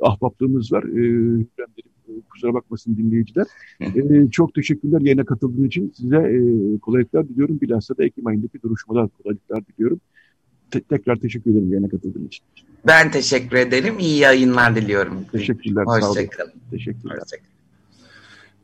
[0.00, 0.82] ahbaplığımız var.
[0.84, 1.82] E, Hürrem'de
[2.30, 3.46] kusura bakmasın dinleyiciler.
[3.80, 5.92] e, çok teşekkürler yayına katıldığınız için.
[5.96, 7.60] Size e, kolaylıklar diliyorum.
[7.60, 10.00] Bilhassa da Ekim ayındaki duruşmalar kolaylıklar diliyorum.
[10.70, 12.44] Te tekrar teşekkür ederim yayına katıldığınız için.
[12.86, 13.98] Ben teşekkür ederim.
[13.98, 15.24] İyi yayınlar diliyorum.
[15.32, 15.84] Teşekkürler.
[15.84, 16.52] Hoşçakalın.
[16.70, 17.18] Teşekkürler.
[17.18, 17.53] Hoşçakalın.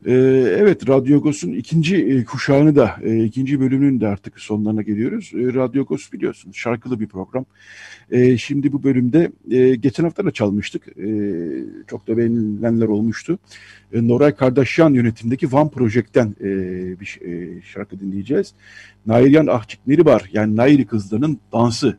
[0.05, 0.13] Ee,
[0.57, 5.31] evet, Radyo Agos'un ikinci e, kuşağını da, e, ikinci bölümünün de artık sonlarına geliyoruz.
[5.33, 7.45] E, Radyo Agos biliyorsunuz şarkılı bir program.
[8.11, 10.87] E, şimdi bu bölümde, e, geçen hafta da çalmıştık,
[11.87, 13.39] çok da beğenilenler olmuştu.
[13.93, 16.49] Noray Kardeşyan yönetimdeki Van Project'ten e,
[16.99, 17.19] bir
[17.73, 18.53] şarkı dinleyeceğiz.
[19.05, 21.97] Nairyan Ahçikleri var, yani Nairi kızlarının dansı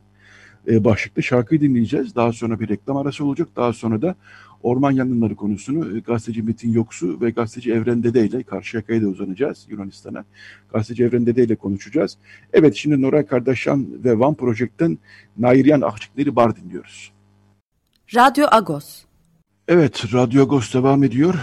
[0.68, 2.14] başlıklı şarkıyı dinleyeceğiz.
[2.14, 4.14] Daha sonra bir reklam arası olacak, daha sonra da
[4.62, 9.66] orman yangınları konusunu e, gazeteci Metin Yoksu ve gazeteci Evren Dede ile Karşıyaka'ya da uzanacağız
[9.68, 10.24] Yunanistan'a.
[10.72, 12.18] Gazeteci Evren Dede ile konuşacağız.
[12.52, 14.98] Evet şimdi Noray Kardeşyan ve Van Project'ten
[15.36, 17.12] Nairyan Ahçıkleri Bar dinliyoruz.
[18.14, 19.02] Radyo Agos.
[19.68, 21.34] Evet, Radyo Agos devam ediyor.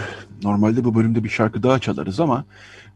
[0.42, 2.44] Normalde bu bölümde bir şarkı daha çalarız ama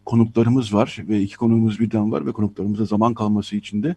[0.05, 3.97] konuklarımız var ve iki konuğumuz birden var ve konuklarımıza zaman kalması için de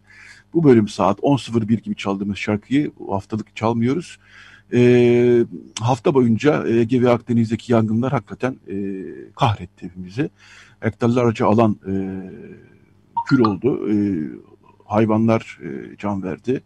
[0.53, 4.17] bu bölüm saat 10.01 gibi çaldığımız şarkıyı haftalık çalmıyoruz
[4.73, 5.45] e,
[5.79, 8.75] hafta boyunca Ege ve Akdeniz'deki yangınlar hakikaten e,
[9.35, 10.29] kahretti hepimizi.
[10.79, 11.93] Hektarlarca alan e,
[13.27, 13.91] kül oldu.
[13.91, 13.95] E,
[14.85, 16.63] hayvanlar e, can verdi.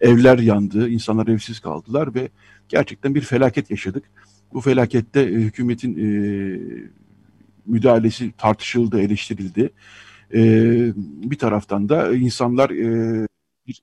[0.00, 2.28] Evler yandı, insanlar evsiz kaldılar ve
[2.68, 4.04] gerçekten bir felaket yaşadık.
[4.52, 6.08] Bu felakette e, hükümetin e,
[7.66, 9.70] müdahalesi tartışıldı, eleştirildi.
[10.34, 10.42] E,
[11.30, 13.26] bir taraftan da insanlar e,
[13.66, 13.82] bir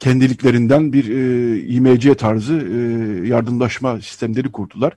[0.00, 4.96] kendiliklerinden bir e, IMC tarzı e, yardımlaşma sistemleri kurdular.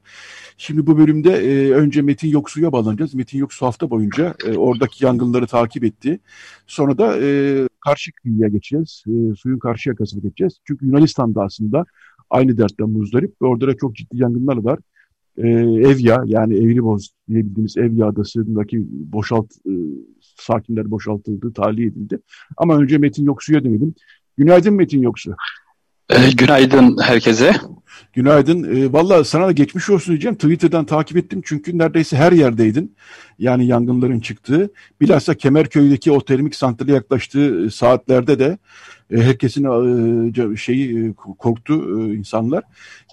[0.57, 3.13] Şimdi bu bölümde e, önce Metin Yoksu'ya bağlanacağız.
[3.13, 6.19] Metin Yoksu hafta boyunca e, oradaki yangınları takip etti.
[6.67, 9.03] Sonra da e, karşı kıyıya geçeceğiz.
[9.07, 10.59] E, suyun karşı yakasına geçeceğiz.
[10.67, 11.85] Çünkü Yunanistan'da aslında
[12.29, 14.79] aynı dertten muzdarip ve orada da çok ciddi yangınlar var.
[15.37, 15.47] E,
[15.89, 19.73] Evya yani Evrimoz diye bildiğimiz Evya adasındaki boşalt e,
[20.21, 22.19] sakinler boşaltıldı, tahliye edildi.
[22.57, 23.95] Ama önce Metin Yoksu'ya dönelim.
[24.37, 25.35] Günaydın Metin Yoksu.
[26.09, 27.55] E, günaydın herkese.
[28.13, 28.63] Günaydın.
[28.63, 30.35] E, Valla sana da geçmiş olsun diyeceğim.
[30.35, 32.95] Twitter'dan takip ettim çünkü neredeyse her yerdeydin.
[33.39, 34.71] Yani yangınların çıktığı.
[35.01, 38.57] Bilhassa Kemerköy'deki o termik santrale yaklaştığı saatlerde de
[39.11, 39.63] e, herkesin
[40.53, 42.63] e, şeyi e, korktu e, insanlar.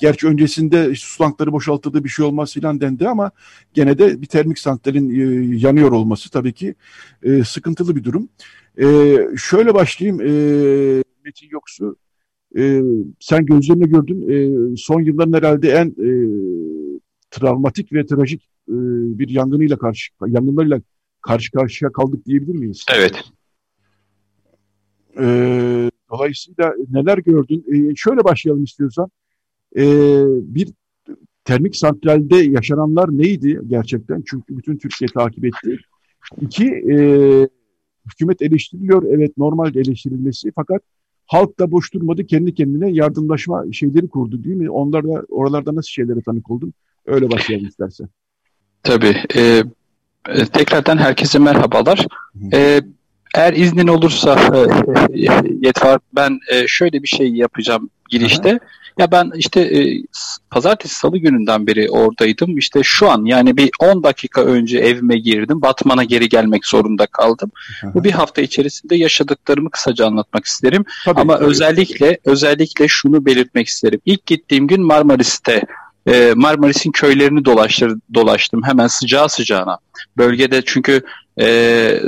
[0.00, 3.30] Gerçi öncesinde suslankları boşaltıldığı bir şey olmaz filan dendi ama
[3.74, 6.74] gene de bir termik santralin e, yanıyor olması tabii ki
[7.22, 8.28] e, sıkıntılı bir durum.
[8.78, 8.86] E,
[9.36, 10.20] şöyle başlayayım.
[10.20, 10.30] E,
[11.24, 11.96] Metin Yoksu
[12.58, 12.82] e,
[13.20, 16.10] sen gözlerine gördün e, son yılların herhalde en e,
[17.30, 18.74] travmatik ve trajik e,
[19.18, 20.80] bir yangınıyla karşı yangınlarıyla
[21.22, 22.84] karşı karşıya kaldık diyebilir miyiz?
[22.96, 23.24] Evet.
[25.18, 25.24] E,
[26.10, 27.64] dolayısıyla neler gördün?
[27.72, 29.10] E, şöyle başlayalım istiyorsan.
[29.76, 29.84] E,
[30.26, 30.68] bir
[31.44, 34.22] termik santralde yaşananlar neydi gerçekten?
[34.26, 35.76] Çünkü bütün Türkiye takip etti.
[36.40, 36.96] İki, e,
[38.06, 39.02] hükümet eleştiriliyor.
[39.02, 40.82] Evet normal eleştirilmesi fakat
[41.30, 42.26] halk da boş durmadı.
[42.26, 44.70] Kendi kendine yardımlaşma şeyleri kurdu değil mi?
[44.70, 46.72] Onlar da oralarda nasıl şeylere tanık oldun?
[47.06, 48.08] Öyle başlayalım istersen.
[48.82, 49.16] Tabii.
[49.36, 49.62] E,
[50.28, 52.06] e tekrardan herkese merhabalar.
[52.52, 52.80] E,
[53.34, 55.18] eğer iznin olursa e,
[55.66, 58.50] Yetvar ben e, şöyle bir şey yapacağım girişte.
[58.50, 58.58] Aha.
[58.98, 60.02] Ya ben işte e,
[60.50, 62.58] pazartesi salı gününden beri oradaydım.
[62.58, 65.62] İşte şu an yani bir 10 dakika önce evime girdim.
[65.62, 67.50] Batman'a geri gelmek zorunda kaldım.
[67.84, 67.94] Aha.
[67.94, 70.84] Bu bir hafta içerisinde yaşadıklarımı kısaca anlatmak isterim.
[71.04, 71.44] Tabii, Ama tabii.
[71.44, 74.00] özellikle özellikle şunu belirtmek isterim.
[74.06, 75.62] İlk gittiğim gün Marmaris'te
[76.06, 79.78] e, Marmaris'in köylerini dolaştır, dolaştım hemen sıcağı sıcağına.
[80.16, 81.02] Bölgede çünkü
[81.40, 82.00] e,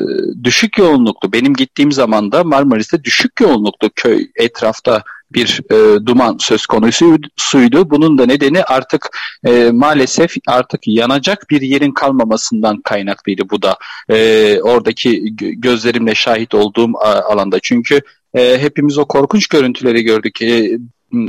[0.45, 5.03] düşük yoğunluklu benim gittiğim zaman da Marmaris'te düşük yoğunluklu köy etrafta
[5.35, 7.91] bir e, duman söz konusuydu.
[7.91, 13.77] Bunun da nedeni artık e, maalesef artık yanacak bir yerin kalmamasından kaynaklıydı bu da.
[14.09, 17.59] E, oradaki gözlerimle şahit olduğum alanda.
[17.63, 18.01] Çünkü
[18.35, 20.43] e, hepimiz o korkunç görüntüleri gördük.
[20.43, 20.79] E,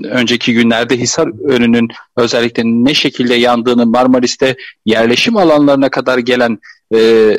[0.04, 1.88] önceki günlerde Hisar önünün
[2.18, 6.60] özellikle ne şekilde yandığını Marmaris'te yerleşim alanlarına kadar gelen
[6.96, 7.38] e,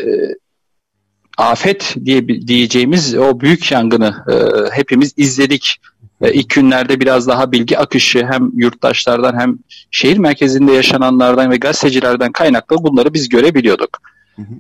[1.39, 4.35] afet diye diyeceğimiz o büyük yangını e,
[4.77, 5.77] hepimiz izledik.
[6.23, 9.59] İlk günlerde biraz daha bilgi akışı hem yurttaşlardan hem
[9.91, 14.01] şehir merkezinde yaşananlardan ve gazetecilerden kaynaklı bunları biz görebiliyorduk.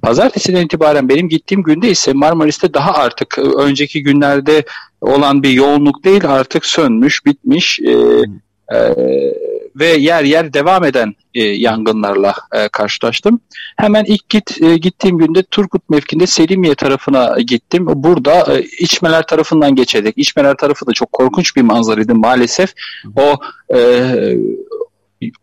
[0.02, 4.64] Pazartesiden itibaren benim gittiğim günde ise Marmaris'te daha artık e, önceki günlerde
[5.00, 7.92] olan bir yoğunluk değil artık sönmüş, bitmiş e,
[8.74, 8.78] e,
[9.76, 13.40] ve yer yer devam eden e, yangınlarla e, karşılaştım.
[13.76, 17.86] Hemen ilk git e, gittiğim günde Turgut mevkinde Selimiye tarafına gittim.
[17.86, 22.72] Burada e, içmeler tarafından geçerek, içmeler tarafı da çok korkunç bir manzaraydı maalesef.
[23.16, 23.34] O
[23.74, 24.10] e,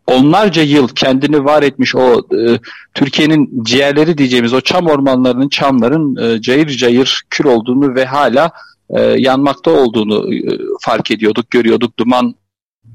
[0.07, 2.59] onlarca yıl kendini var etmiş o e,
[2.93, 8.51] Türkiye'nin ciğerleri diyeceğimiz o çam ormanlarının çamların e, cayır cayır kül olduğunu ve hala
[8.89, 10.39] e, yanmakta olduğunu e,
[10.81, 11.99] fark ediyorduk, görüyorduk.
[11.99, 12.35] Duman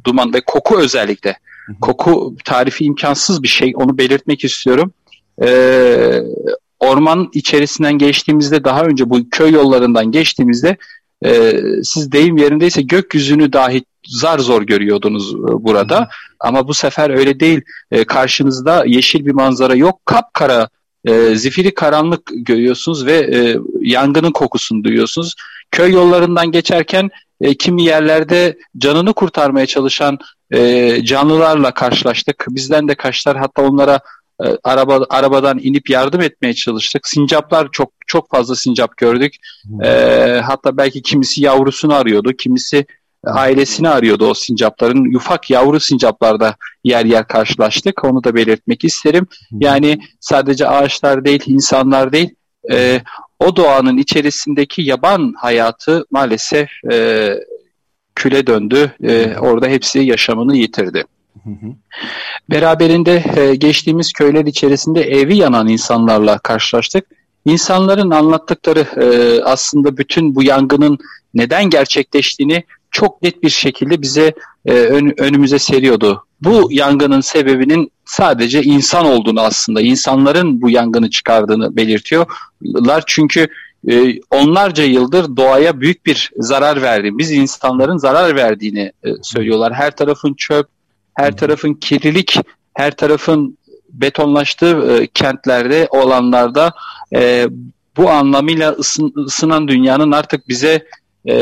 [0.06, 1.38] duman ve koku özellikle.
[1.80, 3.72] Koku tarifi imkansız bir şey.
[3.76, 4.92] Onu belirtmek istiyorum.
[5.42, 6.22] Ee,
[6.80, 10.76] orman içerisinden geçtiğimizde daha önce bu köy yollarından geçtiğimizde
[11.24, 16.00] e, siz deyim yerindeyse gökyüzünü dahi zar zor görüyordunuz e, burada.
[16.00, 16.06] Hı.
[16.40, 17.60] Ama bu sefer öyle değil.
[17.90, 20.06] E, karşınızda yeşil bir manzara yok.
[20.06, 20.68] Kapkara
[21.04, 25.34] e, zifiri karanlık görüyorsunuz ve e, yangının kokusunu duyuyorsunuz.
[25.76, 27.10] Köy yollarından geçerken
[27.40, 30.18] e, kimi yerlerde canını kurtarmaya çalışan
[30.50, 32.46] e, canlılarla karşılaştık.
[32.50, 34.00] Bizden de kaçlar hatta onlara
[34.44, 37.08] e, araba arabadan inip yardım etmeye çalıştık.
[37.08, 39.34] Sincaplar çok çok fazla sincap gördük.
[39.84, 39.90] E,
[40.44, 42.86] hatta belki kimisi yavrusunu arıyordu, kimisi
[43.24, 45.14] ailesini arıyordu o sincapların.
[45.14, 48.04] Ufak yavru sincaplarda yer yer karşılaştık.
[48.04, 49.26] Onu da belirtmek isterim.
[49.52, 52.34] Yani sadece ağaçlar değil, insanlar değil,
[52.72, 53.00] e,
[53.40, 57.28] o doğanın içerisindeki yaban hayatı maalesef e,
[58.14, 58.92] küle döndü.
[59.02, 61.04] E, orada hepsi yaşamını yitirdi.
[62.50, 67.06] Beraberinde e, geçtiğimiz köyler içerisinde evi yanan insanlarla karşılaştık.
[67.44, 70.98] insanların anlattıkları e, aslında bütün bu yangının
[71.34, 72.64] neden gerçekleştiğini
[72.96, 74.34] çok net bir şekilde bize
[74.66, 76.24] e, ön, önümüze seriyordu.
[76.42, 83.04] Bu yangının sebebinin sadece insan olduğunu aslında, insanların bu yangını çıkardığını belirtiyorlar.
[83.06, 83.48] Çünkü
[83.90, 87.10] e, onlarca yıldır doğaya büyük bir zarar verdi.
[87.12, 89.74] Biz insanların zarar verdiğini e, söylüyorlar.
[89.74, 90.66] Her tarafın çöp,
[91.14, 92.38] her tarafın kirlilik,
[92.74, 96.72] her tarafın betonlaştığı e, kentlerde olanlarda
[97.14, 97.48] e,
[97.96, 100.86] bu anlamıyla ısın, ısınan dünyanın artık bize
[101.28, 101.34] e,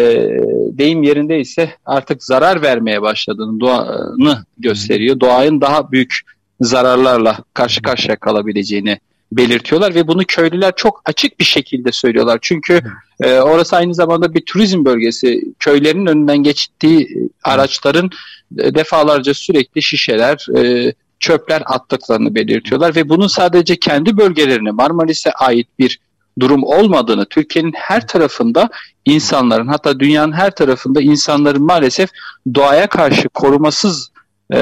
[0.79, 5.21] deyim yerindeyse artık zarar vermeye başladığını doğanı gösteriyor.
[5.21, 6.21] Doğanın daha büyük
[6.61, 8.99] zararlarla karşı karşıya kalabileceğini
[9.33, 12.39] belirtiyorlar ve bunu köylüler çok açık bir şekilde söylüyorlar.
[12.43, 12.81] Çünkü
[13.21, 15.45] e, orası aynı zamanda bir turizm bölgesi.
[15.59, 18.11] Köylerin önünden geçtiği araçların
[18.59, 25.69] e, defalarca sürekli şişeler, e, çöpler attıklarını belirtiyorlar ve bunun sadece kendi bölgelerine Marmaris'e ait
[25.79, 26.01] bir
[26.41, 28.69] durum olmadığını, Türkiye'nin her tarafında
[29.05, 32.11] insanların hatta dünyanın her tarafında insanların maalesef
[32.55, 34.11] doğaya karşı korumasız
[34.55, 34.59] e,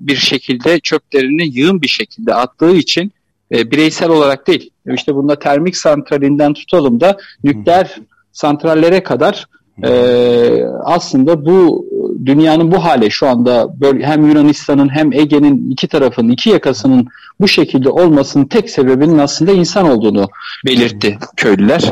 [0.00, 3.12] bir şekilde çöplerini yığın bir şekilde attığı için
[3.52, 4.70] e, bireysel olarak değil.
[4.94, 7.96] İşte bunda termik santralinden tutalım da nükleer
[8.32, 9.46] santrallere kadar
[9.82, 11.86] e, aslında bu
[12.26, 17.06] dünyanın bu hale şu anda hem Yunanistan'ın hem Ege'nin iki tarafının iki yakasının
[17.40, 20.28] bu şekilde olmasının tek sebebinin aslında insan olduğunu
[20.66, 21.90] belirtti köylüler.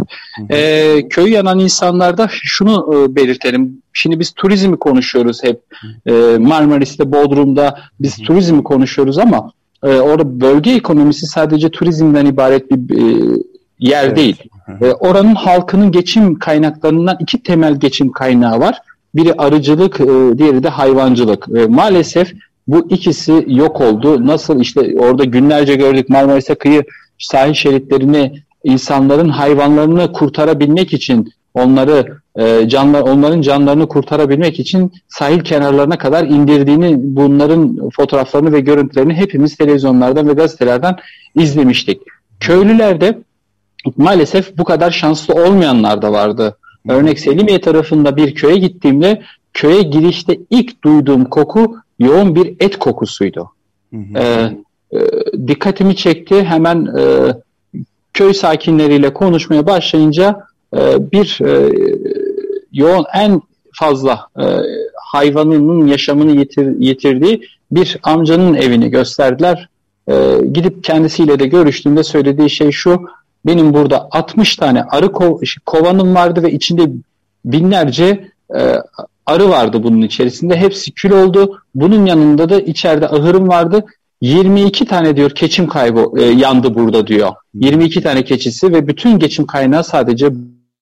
[0.51, 3.83] E, köy yanan insanlarda şunu e, belirtelim.
[3.93, 5.61] Şimdi biz turizmi konuşuyoruz hep.
[6.07, 9.51] E, Marmaris'te, Bodrum'da biz turizmi konuşuyoruz ama
[9.83, 13.37] e, orada bölge ekonomisi sadece turizmden ibaret bir e,
[13.83, 14.17] yer evet.
[14.17, 14.37] değil.
[14.81, 18.79] E, oranın halkının geçim kaynaklarından iki temel geçim kaynağı var.
[19.15, 21.47] Biri arıcılık, e, diğeri de hayvancılık.
[21.57, 22.33] E, maalesef
[22.67, 24.27] bu ikisi yok oldu.
[24.27, 26.85] Nasıl işte orada günlerce gördük Marmaris'e kıyı
[27.19, 28.33] sahil şeritlerini
[28.65, 36.97] insanların hayvanlarını kurtarabilmek için onları e, canlar onların canlarını kurtarabilmek için sahil kenarlarına kadar indirdiğini
[36.99, 40.97] bunların fotoğraflarını ve görüntülerini hepimiz televizyonlardan ve gazetelerden
[41.35, 42.01] izlemiştik.
[42.41, 43.19] Köylülerde
[43.97, 46.57] maalesef bu kadar şanslı olmayanlar da vardı.
[46.89, 49.23] Örnek Selimiye tarafında bir köye gittiğimde
[49.55, 53.51] köye girişte ilk duyduğum koku yoğun bir et kokusuydu.
[53.95, 54.19] Hı hı.
[54.19, 54.57] Ee,
[54.93, 54.99] e,
[55.49, 56.45] dikkatimi çekti.
[56.45, 57.33] Hemen e,
[58.15, 60.41] köy sakinleriyle konuşmaya başlayınca
[60.77, 61.73] e, bir e,
[62.73, 64.45] yoğun en fazla e,
[64.97, 69.69] hayvanının yaşamını yitir, yitirdiği bir amcanın evini gösterdiler.
[70.09, 70.15] E,
[70.53, 73.07] gidip kendisiyle de görüştüğümde söylediği şey şu.
[73.47, 76.83] Benim burada 60 tane arı kov kovanım vardı ve içinde
[77.45, 78.77] binlerce e,
[79.27, 80.57] arı vardı bunun içerisinde.
[80.57, 81.63] Hepsi kül oldu.
[81.75, 83.85] Bunun yanında da içeride ahırım vardı.
[84.21, 87.33] 22 tane diyor keçim kaybı e, yandı burada diyor.
[87.55, 90.29] 22 tane keçisi ve bütün geçim kaynağı sadece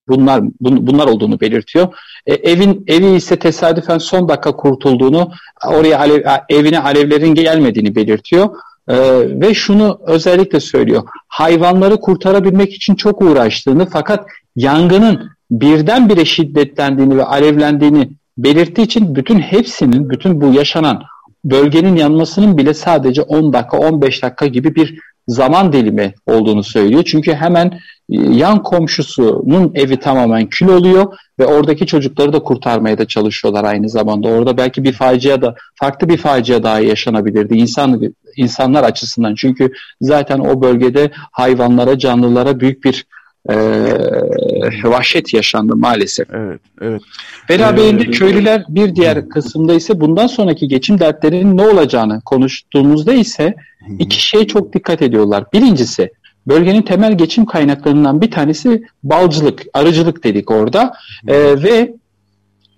[0.07, 1.87] bunlar bun, bunlar olduğunu belirtiyor.
[2.25, 5.31] E, evin evi ise tesadüfen son dakika kurtulduğunu,
[5.67, 8.49] oraya alev, evine alevlerin gelmediğini belirtiyor.
[8.87, 8.95] E,
[9.41, 11.03] ve şunu özellikle söylüyor.
[11.27, 14.25] Hayvanları kurtarabilmek için çok uğraştığını fakat
[14.55, 21.03] yangının birdenbire şiddetlendiğini ve alevlendiğini belirttiği için bütün hepsinin, bütün bu yaşanan
[21.45, 27.03] bölgenin yanmasının bile sadece 10 dakika, 15 dakika gibi bir zaman dilimi olduğunu söylüyor.
[27.03, 33.05] Çünkü hemen e, yan komşusunun evi tamamen kül oluyor ve oradaki çocukları da kurtarmaya da
[33.05, 34.27] çalışıyorlar aynı zamanda.
[34.27, 38.01] Orada belki bir facia da farklı bir facia daha yaşanabilirdi insan
[38.35, 39.35] insanlar açısından.
[39.35, 43.05] Çünkü zaten o bölgede hayvanlara, canlılara büyük bir
[43.49, 43.55] e,
[44.83, 46.27] vahşet yaşandı maalesef.
[46.33, 47.01] Evet, evet.
[47.49, 53.55] Beraberinde ee, köylüler bir diğer kısımda ise bundan sonraki geçim dertlerinin ne olacağını konuştuğumuzda ise
[53.99, 55.43] iki şeye çok dikkat ediyorlar.
[55.53, 56.11] Birincisi
[56.47, 60.93] bölgenin temel geçim kaynaklarından bir tanesi balcılık, arıcılık dedik orada
[61.27, 61.93] ee, ve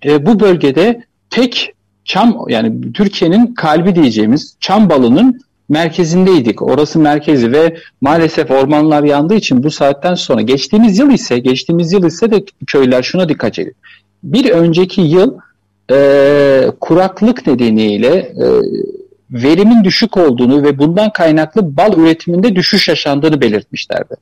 [0.06, 1.74] e, bu bölgede tek
[2.06, 5.42] çam yani Türkiye'nin kalbi diyeceğimiz çam balının
[5.74, 6.62] merkezindeydik.
[6.62, 12.04] Orası merkezi ve maalesef ormanlar yandığı için bu saatten sonra geçtiğimiz yıl ise geçtiğimiz yıl
[12.06, 13.76] ise de köyler şuna dikkat edin.
[14.24, 15.34] Bir önceki yıl
[15.92, 15.98] e,
[16.80, 18.46] kuraklık nedeniyle e,
[19.32, 24.16] verimin düşük olduğunu ve bundan kaynaklı bal üretiminde düşüş yaşandığını belirtmişlerdi.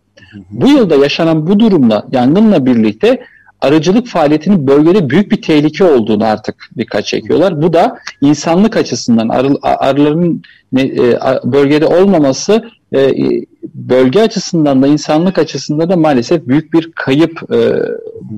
[0.52, 3.22] Bu yılda yaşanan bu durumla yangınla birlikte
[3.62, 7.62] arıcılık faaliyetinin bölgede büyük bir tehlike olduğunu artık dikkat çekiyorlar.
[7.62, 10.44] Bu da insanlık açısından arı, arıların
[10.78, 12.64] e, bölgede olmaması
[12.96, 13.12] e,
[13.74, 17.58] bölge açısından da insanlık açısından da maalesef büyük bir kayıp e,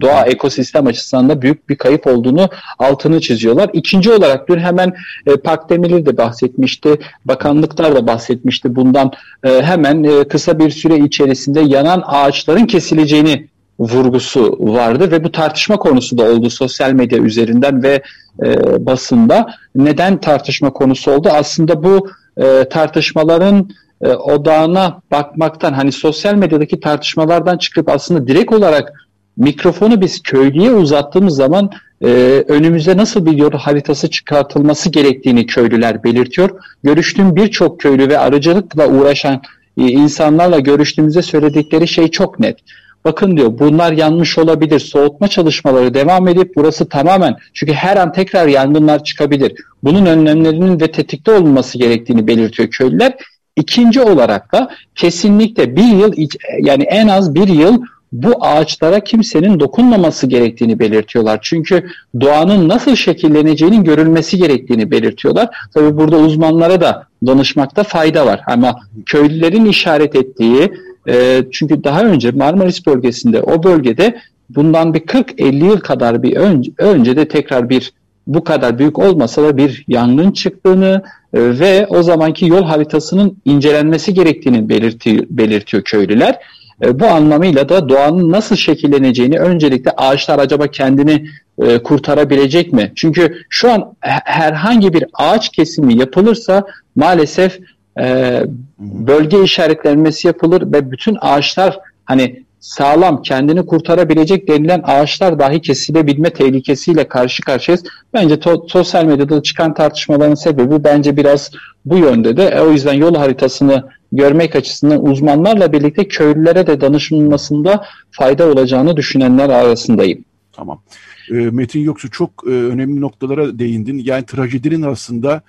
[0.01, 2.49] doğa ekosistem açısından da büyük bir kayıp olduğunu
[2.79, 3.69] altını çiziyorlar.
[3.73, 4.93] İkinci olarak dün hemen
[5.27, 9.11] e, Park Demirli de bahsetmişti, bakanlıklar da bahsetmişti bundan
[9.43, 13.47] e, hemen e, kısa bir süre içerisinde yanan ağaçların kesileceğini
[13.83, 18.01] vurgusu vardı ve bu tartışma konusu da oldu sosyal medya üzerinden ve
[18.43, 19.47] e, basında.
[19.75, 21.29] Neden tartışma konusu oldu?
[21.31, 22.07] Aslında bu
[22.37, 23.69] e, tartışmaların
[24.01, 28.93] e, odağına bakmaktan hani sosyal medyadaki tartışmalardan çıkıp aslında direkt olarak
[29.37, 31.69] mikrofonu biz köylüye uzattığımız zaman
[32.03, 32.07] e,
[32.47, 36.49] önümüze nasıl bir yol haritası çıkartılması gerektiğini köylüler belirtiyor.
[36.83, 39.41] Görüştüğüm birçok köylü ve arıcılıkla uğraşan
[39.77, 42.57] e, insanlarla görüştüğümüzde söyledikleri şey çok net.
[43.05, 44.79] Bakın diyor bunlar yanmış olabilir.
[44.79, 49.53] Soğutma çalışmaları devam edip burası tamamen çünkü her an tekrar yangınlar çıkabilir.
[49.83, 53.13] Bunun önlemlerinin ve tetikte olunması gerektiğini belirtiyor köylüler.
[53.55, 56.13] İkinci olarak da kesinlikle bir yıl
[56.59, 57.81] yani en az bir yıl
[58.13, 61.39] bu ağaçlara kimsenin dokunmaması gerektiğini belirtiyorlar.
[61.41, 61.85] Çünkü
[62.21, 65.49] doğanın nasıl şekilleneceğinin görülmesi gerektiğini belirtiyorlar.
[65.73, 68.41] Tabi burada uzmanlara da danışmakta fayda var.
[68.47, 68.75] Ama
[69.05, 70.71] köylülerin işaret ettiği
[71.09, 74.17] e, çünkü daha önce Marmaris bölgesinde o bölgede
[74.49, 77.93] bundan bir 40-50 yıl kadar bir önce, önce de tekrar bir
[78.27, 84.13] bu kadar büyük olmasa da bir yangın çıktığını e, ve o zamanki yol haritasının incelenmesi
[84.13, 86.39] gerektiğini belirti, belirtiyor köylüler.
[86.83, 91.25] E, bu anlamıyla da doğanın nasıl şekilleneceğini öncelikle ağaçlar acaba kendini
[91.61, 92.91] e, kurtarabilecek mi?
[92.95, 93.93] Çünkü şu an
[94.23, 97.59] herhangi bir ağaç kesimi yapılırsa maalesef
[97.99, 98.41] e,
[98.79, 107.07] bölge işaretlenmesi yapılır ve bütün ağaçlar hani sağlam kendini kurtarabilecek denilen ağaçlar dahi kesilebilme tehlikesiyle
[107.07, 107.83] karşı karşıyayız.
[108.13, 111.51] Bence to- sosyal medyada çıkan tartışmaların sebebi bence biraz
[111.85, 112.43] bu yönde de.
[112.43, 119.49] E, o yüzden yol haritasını görmek açısından uzmanlarla birlikte köylülere de danışılmasında fayda olacağını düşünenler
[119.49, 120.25] arasındayım.
[120.51, 120.81] Tamam.
[121.29, 123.97] E, Metin Yoksu çok e, önemli noktalara değindin.
[123.97, 125.41] Yani trajedinin aslında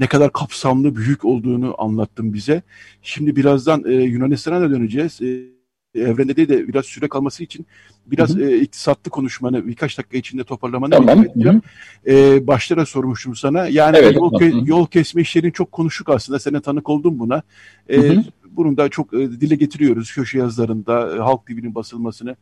[0.00, 2.62] ne kadar kapsamlı, büyük olduğunu anlattın bize.
[3.02, 5.20] Şimdi birazdan e, Yunanistan'a da döneceğiz.
[5.22, 5.60] E,
[5.94, 7.66] evrende değil de biraz süre kalması için
[8.06, 8.50] biraz hı hı.
[8.50, 11.24] E, iktisatlı konuşmanı birkaç dakika içinde toparlamanı tamam.
[11.24, 11.62] edeceğim.
[12.06, 13.66] E, başta da sormuştum sana.
[13.66, 16.38] Yani evet, yol, ke- yol kesme işlerin çok konuşuk aslında.
[16.38, 17.42] Sen tanık oldun buna.
[17.88, 18.24] E, hı hı.
[18.50, 22.36] Bunu da çok e, dile getiriyoruz köşe yazılarında, e, halk dilinin basılmasını.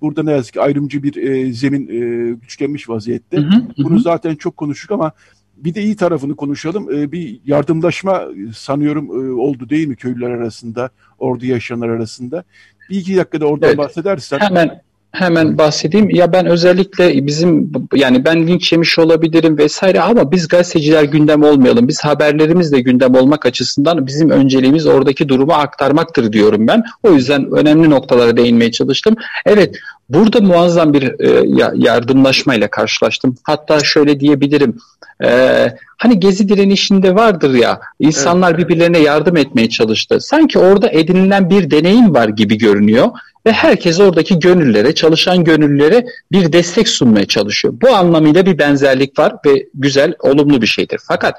[0.00, 3.36] Burada ne yazık ki ayrımcı bir e, zemin e, güçlenmiş vaziyette.
[3.36, 3.62] Hı hı.
[3.78, 5.12] Bunu zaten çok konuştuk ama
[5.56, 6.92] bir de iyi tarafını konuşalım.
[6.92, 8.22] E, bir yardımlaşma
[8.56, 12.44] sanıyorum e, oldu değil mi köylüler arasında, orada yaşayanlar arasında.
[12.90, 13.78] Bir iki dakikada oradan evet.
[13.78, 14.38] bahsedersen.
[14.38, 14.80] Hemen
[15.14, 16.10] hemen bahsedeyim.
[16.10, 21.88] Ya ben özellikle bizim yani ben linç yemiş olabilirim vesaire ama biz gazeteciler gündem olmayalım.
[21.88, 26.84] Biz haberlerimizle gündem olmak açısından bizim önceliğimiz oradaki durumu aktarmaktır diyorum ben.
[27.02, 29.16] O yüzden önemli noktalara değinmeye çalıştım.
[29.46, 29.76] Evet
[30.08, 33.36] burada muazzam bir e, yardımlaşmayla karşılaştım.
[33.42, 34.78] Hatta şöyle diyebilirim.
[35.24, 38.58] E, hani gezi direnişinde vardır ya insanlar evet.
[38.58, 40.20] birbirlerine yardım etmeye çalıştı.
[40.20, 43.08] Sanki orada edinilen bir deneyim var gibi görünüyor
[43.46, 47.74] ve herkes oradaki gönüllere, çalışan gönüllere bir destek sunmaya çalışıyor.
[47.82, 51.00] Bu anlamıyla bir benzerlik var ve güzel, olumlu bir şeydir.
[51.08, 51.34] Fakat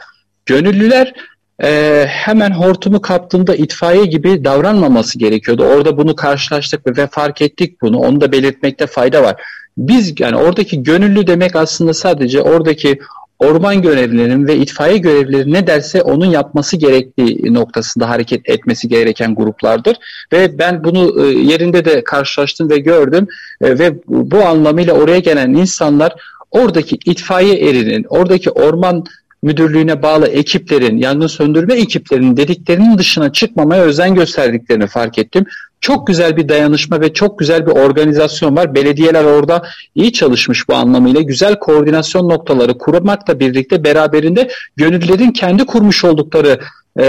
[0.46, 1.14] gönüllüler
[1.64, 5.64] e, hemen hortumu kaptığında itfaiye gibi davranmaması gerekiyordu.
[5.64, 7.98] Orada bunu karşılaştık ve fark ettik bunu.
[7.98, 9.42] Onu da belirtmekte fayda var.
[9.78, 13.00] Biz yani oradaki gönüllü demek aslında sadece oradaki
[13.40, 19.98] orman görevlilerinin ve itfaiye görevlileri ne derse onun yapması gerektiği noktasında hareket etmesi gereken gruplardır.
[20.34, 23.28] Ve ben bunu e, yerinde de karşılaştım ve gördüm
[23.62, 26.16] e, ve bu anlamıyla oraya gelen insanlar
[26.52, 29.06] oradaki itfaiye erinin, oradaki orman
[29.46, 35.46] müdürlüğüne bağlı ekiplerin, yangın söndürme ekiplerinin dediklerinin dışına çıkmamaya özen gösterdiklerini fark ettim.
[35.82, 38.76] Çok güzel bir dayanışma ve çok güzel bir organizasyon var.
[38.76, 39.64] Belediyeler orada
[39.96, 41.22] iyi çalışmış bu anlamıyla.
[41.22, 46.60] Güzel koordinasyon noktaları kurmakla birlikte beraberinde gönüllülerin kendi kurmuş oldukları
[47.00, 47.06] e,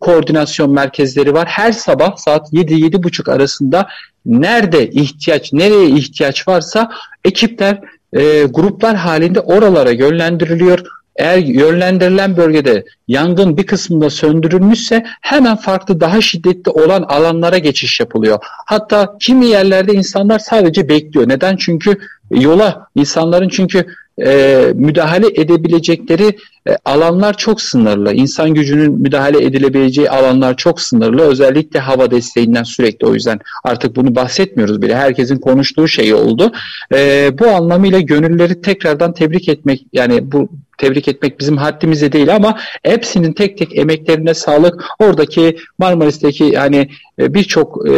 [0.00, 1.48] koordinasyon merkezleri var.
[1.48, 3.88] Her sabah saat 7-7.30 arasında
[4.26, 6.90] nerede ihtiyaç, nereye ihtiyaç varsa
[7.24, 7.80] ekipler,
[8.12, 16.20] e, gruplar halinde oralara yönlendiriliyor eğer yönlendirilen bölgede yangın bir kısmında söndürülmüşse hemen farklı daha
[16.20, 18.38] şiddetli olan alanlara geçiş yapılıyor.
[18.66, 21.28] Hatta kimi yerlerde insanlar sadece bekliyor.
[21.28, 21.56] Neden?
[21.56, 21.98] Çünkü
[22.30, 23.86] yola insanların çünkü
[24.26, 26.36] e, müdahale edebilecekleri
[26.68, 28.12] e, alanlar çok sınırlı.
[28.14, 31.22] İnsan gücünün müdahale edilebileceği alanlar çok sınırlı.
[31.22, 34.96] Özellikle hava desteğinden sürekli o yüzden artık bunu bahsetmiyoruz bile.
[34.96, 36.52] Herkesin konuştuğu şey oldu.
[36.94, 42.58] E, bu anlamıyla gönülleri tekrardan tebrik etmek yani bu tebrik etmek bizim haddimize değil ama
[42.82, 44.84] hepsinin tek tek emeklerine sağlık.
[44.98, 47.92] Oradaki Marmaris'teki hani birçok e,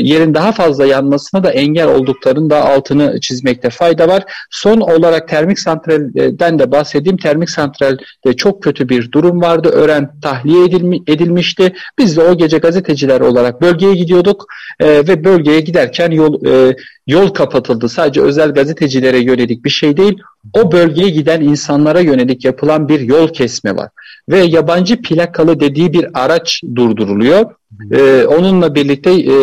[0.00, 3.20] yerin daha fazla yanmasına da engel olduklarının da altını
[3.50, 4.24] çizmekte fayda var.
[4.50, 7.16] Son olarak termik santralden de bahsedeyim.
[7.16, 9.68] Termik santralde çok kötü bir durum vardı.
[9.68, 11.72] Öğren tahliye edilmi, edilmişti.
[11.98, 14.46] Biz de o gece gazeteciler olarak bölgeye gidiyorduk
[14.80, 16.76] e, ve bölgeye giderken yol e,
[17.06, 17.88] yol kapatıldı.
[17.88, 20.18] Sadece özel gazetecilere yönelik bir şey değil.
[20.54, 23.88] O bölgeye giden insanlara yönelik yapılan bir yol kesme var.
[24.28, 27.44] Ve yabancı plakalı dediği bir araç durduruluyor.
[27.92, 29.34] Ee, onunla birlikte e,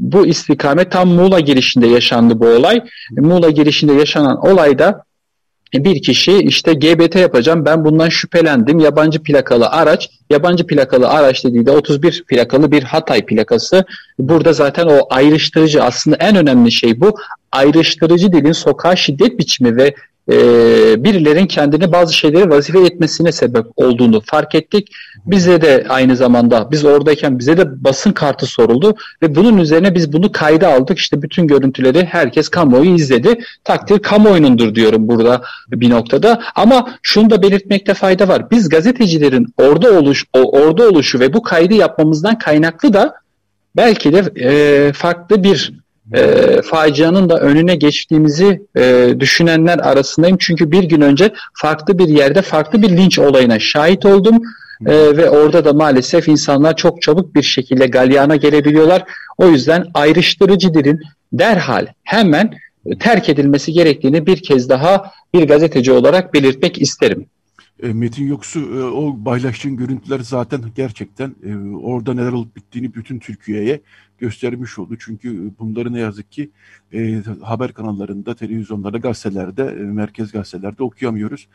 [0.00, 2.80] bu istikamet tam Muğla girişinde yaşandı bu olay.
[3.10, 5.04] Muğla girişinde yaşanan olayda
[5.74, 11.66] bir kişi işte GBT yapacağım ben bundan şüphelendim yabancı plakalı araç yabancı plakalı araç dediği
[11.66, 13.84] de 31 plakalı bir Hatay plakası
[14.18, 17.16] burada zaten o ayrıştırıcı aslında en önemli şey bu
[17.52, 19.94] ayrıştırıcı dilin sokağa şiddet biçimi ve
[20.32, 24.88] e, birilerin kendine bazı şeyleri vazife etmesine sebep olduğunu fark ettik.
[25.26, 30.12] Bize de aynı zamanda biz oradayken bize de basın kartı soruldu ve bunun üzerine biz
[30.12, 30.98] bunu kayda aldık.
[30.98, 33.40] İşte bütün görüntüleri herkes kamuoyu izledi.
[33.64, 36.42] Takdir kamuoyunundur diyorum burada bir noktada.
[36.54, 38.50] Ama şunu da belirtmekte fayda var.
[38.50, 43.14] Biz gazetecilerin orada oluş, orada oluşu ve bu kaydı yapmamızdan kaynaklı da
[43.76, 50.36] belki de e, farklı bir e, facianın da önüne geçtiğimizi e, düşünenler arasındayım.
[50.40, 54.42] Çünkü bir gün önce farklı bir yerde farklı bir linç olayına şahit oldum.
[54.86, 59.04] E, ve orada da maalesef insanlar çok çabuk bir şekilde galyana gelebiliyorlar.
[59.38, 61.00] O yüzden ayrıştırıcı dilin
[61.32, 62.50] derhal hemen
[63.00, 67.26] terk edilmesi gerektiğini bir kez daha bir gazeteci olarak belirtmek isterim.
[67.82, 73.18] E, Metin Yoksu e, o paylaştığın görüntüler zaten gerçekten e, orada neler olup bittiğini bütün
[73.18, 73.80] Türkiye'ye
[74.18, 74.96] göstermiş oldu.
[74.98, 76.50] Çünkü bunları ne yazık ki
[76.92, 81.48] e, haber kanallarında, televizyonlarda, gazetelerde, e, merkez gazetelerde okuyamıyoruz.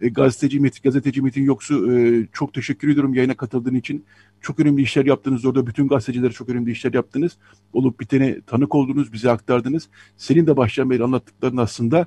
[0.00, 4.04] E, gazeteci Metin, gazeteci Metin Yoksu e, çok teşekkür ediyorum yayına katıldığın için.
[4.40, 5.66] Çok önemli işler yaptınız orada.
[5.66, 7.32] Bütün gazeteciler çok önemli işler yaptınız.
[7.72, 9.88] Olup bitene tanık oldunuz, bize aktardınız.
[10.16, 12.06] Senin de baştan beri anlattıkların aslında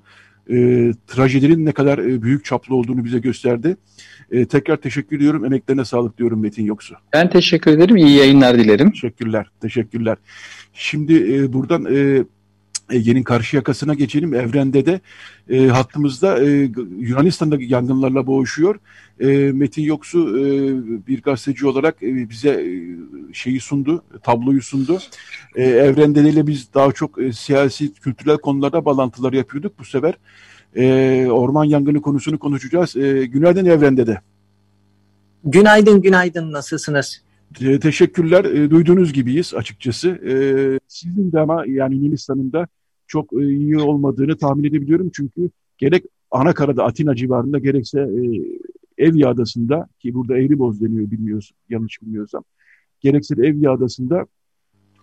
[0.50, 3.78] e, trajedinin ne kadar e, büyük çaplı olduğunu bize gösterdi.
[4.32, 5.46] E, tekrar teşekkür ediyorum.
[5.46, 6.96] Emeklerine sağlık diyorum Metin Yoksu.
[7.14, 7.96] Ben teşekkür ederim.
[7.96, 8.92] İyi yayınlar dilerim.
[8.92, 9.48] Teşekkürler.
[9.62, 10.18] Teşekkürler.
[10.74, 12.24] Şimdi e, buradan e,
[12.90, 14.34] Ege'nin karşı yakasına geçelim.
[14.34, 15.00] Evrende de
[15.50, 18.80] e, hattımızda e, Yunanistan'da yangınlarla boğuşuyor.
[19.20, 20.44] E, Metin Yoksu e,
[21.08, 22.70] bir gazeteci olarak e, bize e,
[23.34, 25.00] şeyi sundu, tabloyu sundu.
[25.56, 29.80] E, Evrende ile biz daha çok e, siyasi, kültürel konularda bağlantılar yapıyorduk.
[29.80, 30.14] Bu sefer
[30.76, 32.96] e, orman yangını konusunu konuşacağız.
[32.96, 34.22] E, günaydın Evrende de.
[35.44, 36.52] Günaydın, günaydın.
[36.52, 37.22] Nasılsınız?
[37.62, 38.46] E, teşekkürler.
[38.46, 40.10] E, duyduğunuz gibiyiz açıkçası.
[40.10, 40.34] E,
[40.88, 42.68] sizin de ama yani Yunanistan'ın da
[43.08, 45.10] çok e, iyi olmadığını tahmin edebiliyorum.
[45.14, 48.24] Çünkü gerek Anakara'da Atina civarında gerekse e,
[48.98, 52.44] Evya Adası'nda ki burada Eğriboz deniyor bilmiyoruz yanlış bilmiyorsam.
[53.00, 54.26] Gerekse de Evya Adası'nda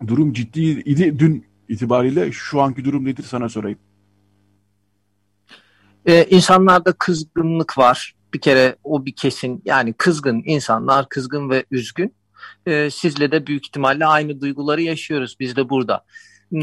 [0.07, 2.33] durum ciddi idi dün itibariyle.
[2.33, 3.79] Şu anki durum nedir sana sorayım.
[6.07, 8.15] Ee, insanlarda kızgınlık var.
[8.35, 12.15] Bir kere o bir kesin yani kızgın insanlar kızgın ve üzgün.
[12.67, 16.05] Ee, sizle de büyük ihtimalle aynı duyguları yaşıyoruz biz de burada.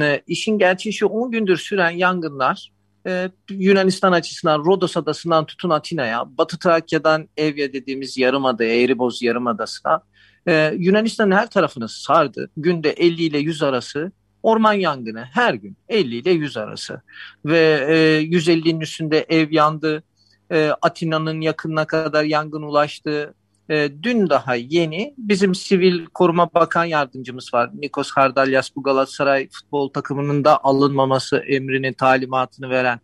[0.01, 2.71] Ee, işin gerçeği şu 10 gündür süren yangınlar
[3.07, 10.01] e, Yunanistan açısından Rodos adasından tutun Atina'ya, Batı Trakya'dan Evya dediğimiz yarımada, Eğriboz yarımadasına
[10.47, 12.49] e, Yunanistan'ın her tarafını sardı.
[12.57, 14.11] Günde 50 ile 100 arası
[14.43, 17.01] orman yangını her gün 50 ile 100 arası
[17.45, 20.03] ve e, 150'nin üstünde ev yandı.
[20.51, 23.33] E, Atina'nın yakınına kadar yangın ulaştı.
[23.71, 27.69] E, dün daha yeni bizim Sivil Koruma Bakan Yardımcımız var.
[27.73, 32.99] Nikos Hardalyas bu Galatasaray futbol takımının da alınmaması emrini, talimatını veren.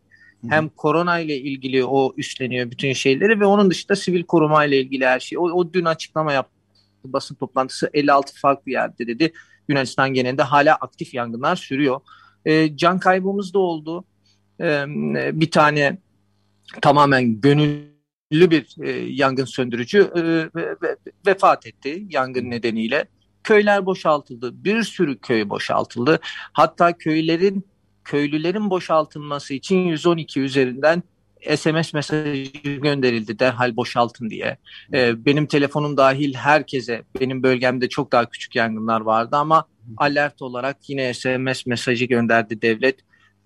[0.50, 5.06] Hem korona ile ilgili o üstleniyor bütün şeyleri ve onun dışında sivil koruma ile ilgili
[5.06, 5.38] her şey.
[5.38, 6.54] O, o dün açıklama yaptı.
[7.06, 9.34] Basın toplantısı 56 farklı yerde dedi.
[9.70, 12.00] Yunanistan genelinde hala aktif yangınlar sürüyor.
[12.46, 14.06] E, can kaybımız da oldu.
[14.62, 14.86] E,
[15.34, 15.98] bir tane
[16.82, 17.42] tamamen
[18.32, 20.22] gönüllü bir e, yangın söndürücü e,
[20.56, 20.96] ve, ve,
[21.28, 23.06] vefat etti yangın nedeniyle.
[23.44, 24.64] Köyler boşaltıldı.
[24.64, 26.20] Bir sürü köy boşaltıldı.
[26.54, 27.66] Hatta köylerin
[28.04, 31.04] köylülerin boşaltılması için 112 üzerinden
[31.56, 34.58] SMS mesajı gönderildi derhal boşaltın diye.
[34.94, 39.66] Ee, benim telefonum dahil herkese, benim bölgemde çok daha küçük yangınlar vardı ama
[39.98, 43.00] alert olarak yine SMS mesajı gönderdi devlet.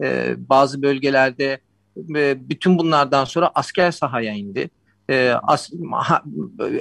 [0.03, 1.59] Ee, bazı bölgelerde
[2.15, 4.69] e, bütün bunlardan sonra asker sahaya indi.
[5.09, 6.23] Ee, as, ha,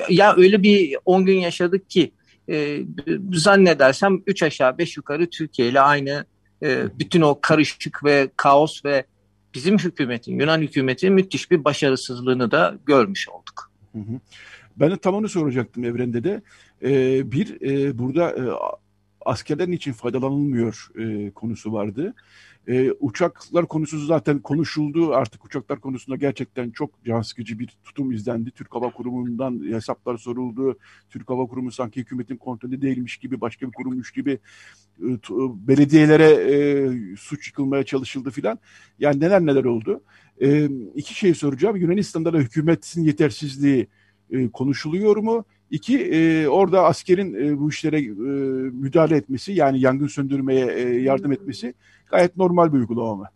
[0.08, 2.12] ya öyle bir 10 gün yaşadık ki
[2.50, 2.78] e,
[3.32, 6.24] zannedersem 3 aşağı 5 yukarı Türkiye ile aynı
[6.62, 9.04] e, bütün o karışık ve kaos ve
[9.54, 13.70] bizim hükümetin, Yunan hükümetinin müthiş bir başarısızlığını da görmüş olduk.
[13.92, 14.20] Hı hı.
[14.76, 16.42] Ben de tam onu soracaktım Evren'de de.
[16.82, 18.42] Ee, bir, e, burada e,
[19.26, 22.14] askerlerin için faydalanılmıyor e, konusu vardı.
[22.70, 25.14] E, uçaklar konusu zaten konuşuldu.
[25.14, 28.50] Artık uçaklar konusunda gerçekten çok can sıkıcı bir tutum izlendi.
[28.50, 30.78] Türk Hava Kurumu'ndan hesaplar soruldu.
[31.10, 34.38] Türk Hava Kurumu sanki hükümetin kontrolü değilmiş gibi, başka bir kurummuş gibi
[35.00, 35.08] e,
[35.68, 38.58] belediyelere e, suç yıkılmaya çalışıldı filan.
[38.98, 40.02] Yani neler neler oldu.
[40.42, 41.76] E, iki şey soracağım.
[41.76, 43.86] Yunanistan'da da hükümetin yetersizliği
[44.30, 45.44] e, konuşuluyor mu?
[45.70, 48.08] İki, e, orada askerin e, bu işlere e,
[48.70, 51.74] müdahale etmesi yani yangın söndürmeye e, yardım etmesi
[52.10, 53.30] gayet normal bir uygulama?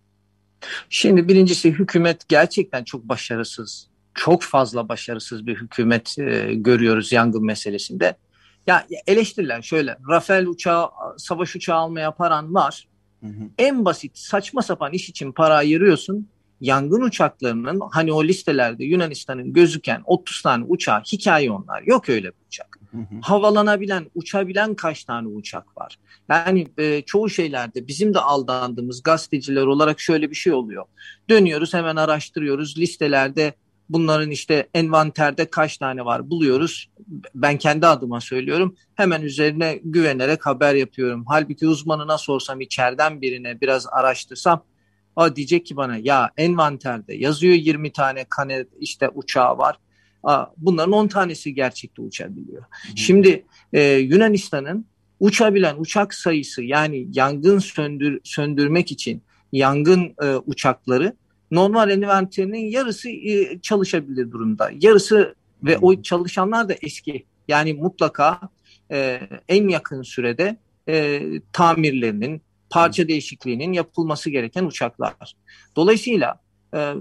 [0.88, 3.88] Şimdi birincisi hükümet gerçekten çok başarısız.
[4.14, 8.16] Çok fazla başarısız bir hükümet e, görüyoruz yangın meselesinde.
[8.66, 12.88] Ya eleştirilen şöyle, Rafael uçağı, savaş uçağı almaya paran var.
[13.20, 13.50] Hı hı.
[13.58, 16.28] En basit saçma sapan iş için para ayırıyorsun
[16.64, 21.82] yangın uçaklarının hani o listelerde Yunanistan'ın gözüken 30 tane uçağı hikaye onlar.
[21.82, 22.78] Yok öyle bir uçak.
[23.22, 25.98] Havalanabilen, uçabilen kaç tane uçak var?
[26.28, 30.84] Yani e, çoğu şeylerde bizim de aldandığımız gazeteciler olarak şöyle bir şey oluyor.
[31.30, 33.54] Dönüyoruz hemen araştırıyoruz listelerde
[33.88, 36.90] bunların işte envanterde kaç tane var buluyoruz.
[37.34, 38.76] Ben kendi adıma söylüyorum.
[38.94, 41.24] Hemen üzerine güvenerek haber yapıyorum.
[41.28, 44.62] Halbuki uzmanına sorsam içeriden birine biraz araştırsam
[45.16, 49.78] Aa, diyecek ki bana ya envanterde yazıyor 20 tane kane işte uçağı var.
[50.22, 52.62] Aa, bunların 10 tanesi gerçekte uçabiliyor.
[52.62, 52.98] Hmm.
[52.98, 54.86] Şimdi e, Yunanistan'ın
[55.20, 61.16] uçabilen uçak sayısı yani yangın söndür, söndürmek için yangın e, uçakları
[61.50, 64.70] normal envanterinin yarısı e, çalışabilir durumda.
[64.80, 67.26] Yarısı ve o çalışanlar da eski.
[67.48, 68.40] Yani mutlaka
[68.90, 70.56] e, en yakın sürede
[70.88, 72.42] e, tamirlerinin,
[72.74, 75.14] parça değişikliğinin yapılması gereken uçaklar.
[75.76, 76.40] Dolayısıyla
[76.74, 76.94] e,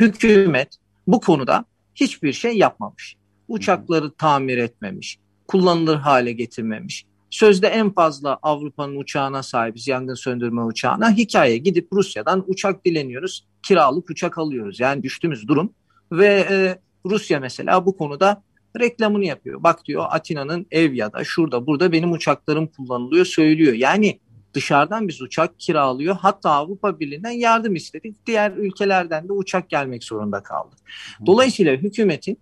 [0.00, 3.16] hükümet bu konuda hiçbir şey yapmamış.
[3.48, 7.04] Uçakları tamir etmemiş, kullanılır hale getirmemiş.
[7.30, 11.10] Sözde en fazla Avrupa'nın uçağına sahibiz, yangın söndürme uçağına.
[11.10, 14.80] Hikaye gidip Rusya'dan uçak dileniyoruz, kiralık uçak alıyoruz.
[14.80, 15.72] Yani düştüğümüz durum
[16.12, 18.42] ve e, Rusya mesela bu konuda
[18.80, 19.62] reklamını yapıyor.
[19.62, 23.72] Bak diyor Atina'nın ev ya da şurada burada benim uçaklarım kullanılıyor söylüyor.
[23.72, 24.20] Yani
[24.54, 26.16] dışarıdan biz uçak kiralıyor.
[26.20, 28.26] Hatta Avrupa Birliği'nden yardım istedik.
[28.26, 30.76] Diğer ülkelerden de uçak gelmek zorunda kaldı.
[31.26, 32.38] Dolayısıyla hükümetin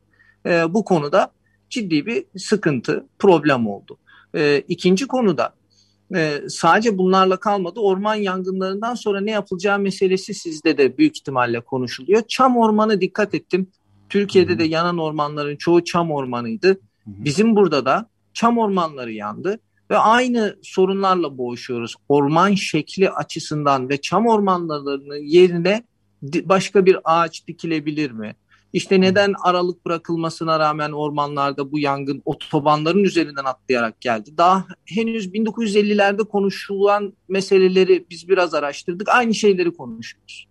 [0.46, 1.32] e, bu konuda
[1.70, 3.98] ciddi bir sıkıntı, problem oldu.
[4.34, 5.54] E, ikinci konuda
[6.14, 7.80] e, sadece bunlarla kalmadı.
[7.80, 12.22] Orman yangınlarından sonra ne yapılacağı meselesi sizde de büyük ihtimalle konuşuluyor.
[12.28, 13.70] Çam ormanı dikkat ettim.
[14.08, 16.80] Türkiye'de de yanan ormanların çoğu çam ormanıydı.
[17.06, 19.60] Bizim burada da çam ormanları yandı
[19.90, 21.94] ve aynı sorunlarla boğuşuyoruz.
[22.08, 25.84] Orman şekli açısından ve çam ormanlarının yerine
[26.22, 28.36] başka bir ağaç dikilebilir mi?
[28.72, 34.30] İşte neden aralık bırakılmasına rağmen ormanlarda bu yangın otobanların üzerinden atlayarak geldi?
[34.36, 39.08] Daha henüz 1950'lerde konuşulan meseleleri biz biraz araştırdık.
[39.08, 40.48] Aynı şeyleri konuşuyoruz.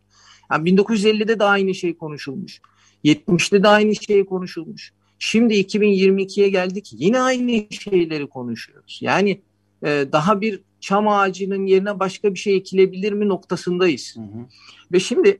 [0.52, 2.62] Yani 1950'de de aynı şey konuşulmuş.
[3.06, 4.94] 70'te de aynı şey konuşulmuş.
[5.20, 9.00] Şimdi 2022'ye geldik yine aynı şeyleri konuşuyoruz.
[9.02, 9.42] Yani
[9.86, 14.16] e, daha bir çam ağacının yerine başka bir şey ekilebilir mi noktasındayız.
[14.16, 14.46] Hı hı.
[14.92, 15.40] Ve şimdi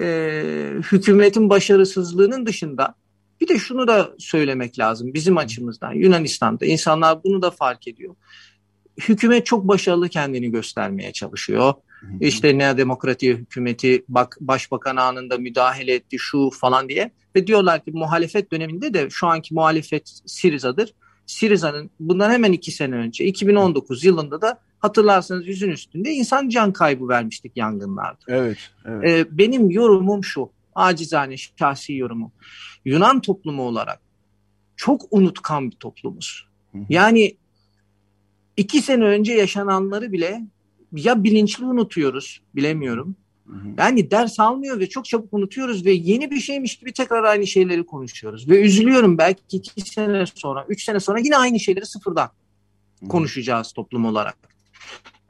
[0.00, 0.06] e,
[0.92, 2.94] hükümetin başarısızlığının dışında
[3.40, 5.92] bir de şunu da söylemek lazım bizim açımızdan.
[5.92, 8.14] Yunanistan'da insanlar bunu da fark ediyor.
[9.08, 11.74] Hükümet çok başarılı kendini göstermeye çalışıyor.
[12.20, 17.10] İşte Nea Demokratiya hükümeti bak başbakan anında müdahale etti şu falan diye.
[17.36, 20.94] Ve diyorlar ki muhalefet döneminde de şu anki muhalefet Siriza'dır.
[21.26, 27.08] Siriza'nın bundan hemen iki sene önce 2019 yılında da hatırlarsanız yüzün üstünde insan can kaybı
[27.08, 28.18] vermiştik yangınlarda.
[28.28, 28.58] Evet.
[28.84, 29.10] evet.
[29.10, 32.32] Ee, benim yorumum şu acizane şahsi yorumum.
[32.84, 34.00] Yunan toplumu olarak
[34.76, 36.46] çok unutkan bir toplumuz.
[36.88, 37.36] Yani
[38.56, 40.42] iki sene önce yaşananları bile
[40.92, 43.16] ya bilinçli unutuyoruz bilemiyorum
[43.78, 47.86] yani ders almıyor ve çok çabuk unutuyoruz ve yeni bir şeymiş gibi tekrar aynı şeyleri
[47.86, 48.48] konuşuyoruz.
[48.48, 52.30] Ve üzülüyorum belki iki sene sonra, üç sene sonra yine aynı şeyleri sıfırdan
[53.08, 54.36] konuşacağız toplum olarak.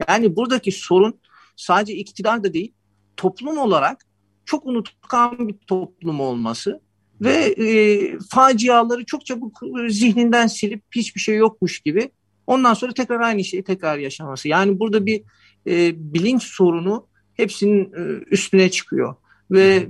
[0.07, 1.19] Yani buradaki sorun
[1.55, 2.73] sadece iktidar da değil,
[3.17, 4.05] toplum olarak
[4.45, 6.81] çok unutkan bir toplum olması
[7.21, 12.11] ve e, faciaları çok çabuk zihninden silip hiçbir şey yokmuş gibi
[12.47, 14.47] ondan sonra tekrar aynı şeyi tekrar yaşaması.
[14.47, 15.23] Yani burada bir
[15.67, 17.07] e, bilinç sorunu
[17.37, 19.15] hepsinin e, üstüne çıkıyor.
[19.51, 19.89] Ve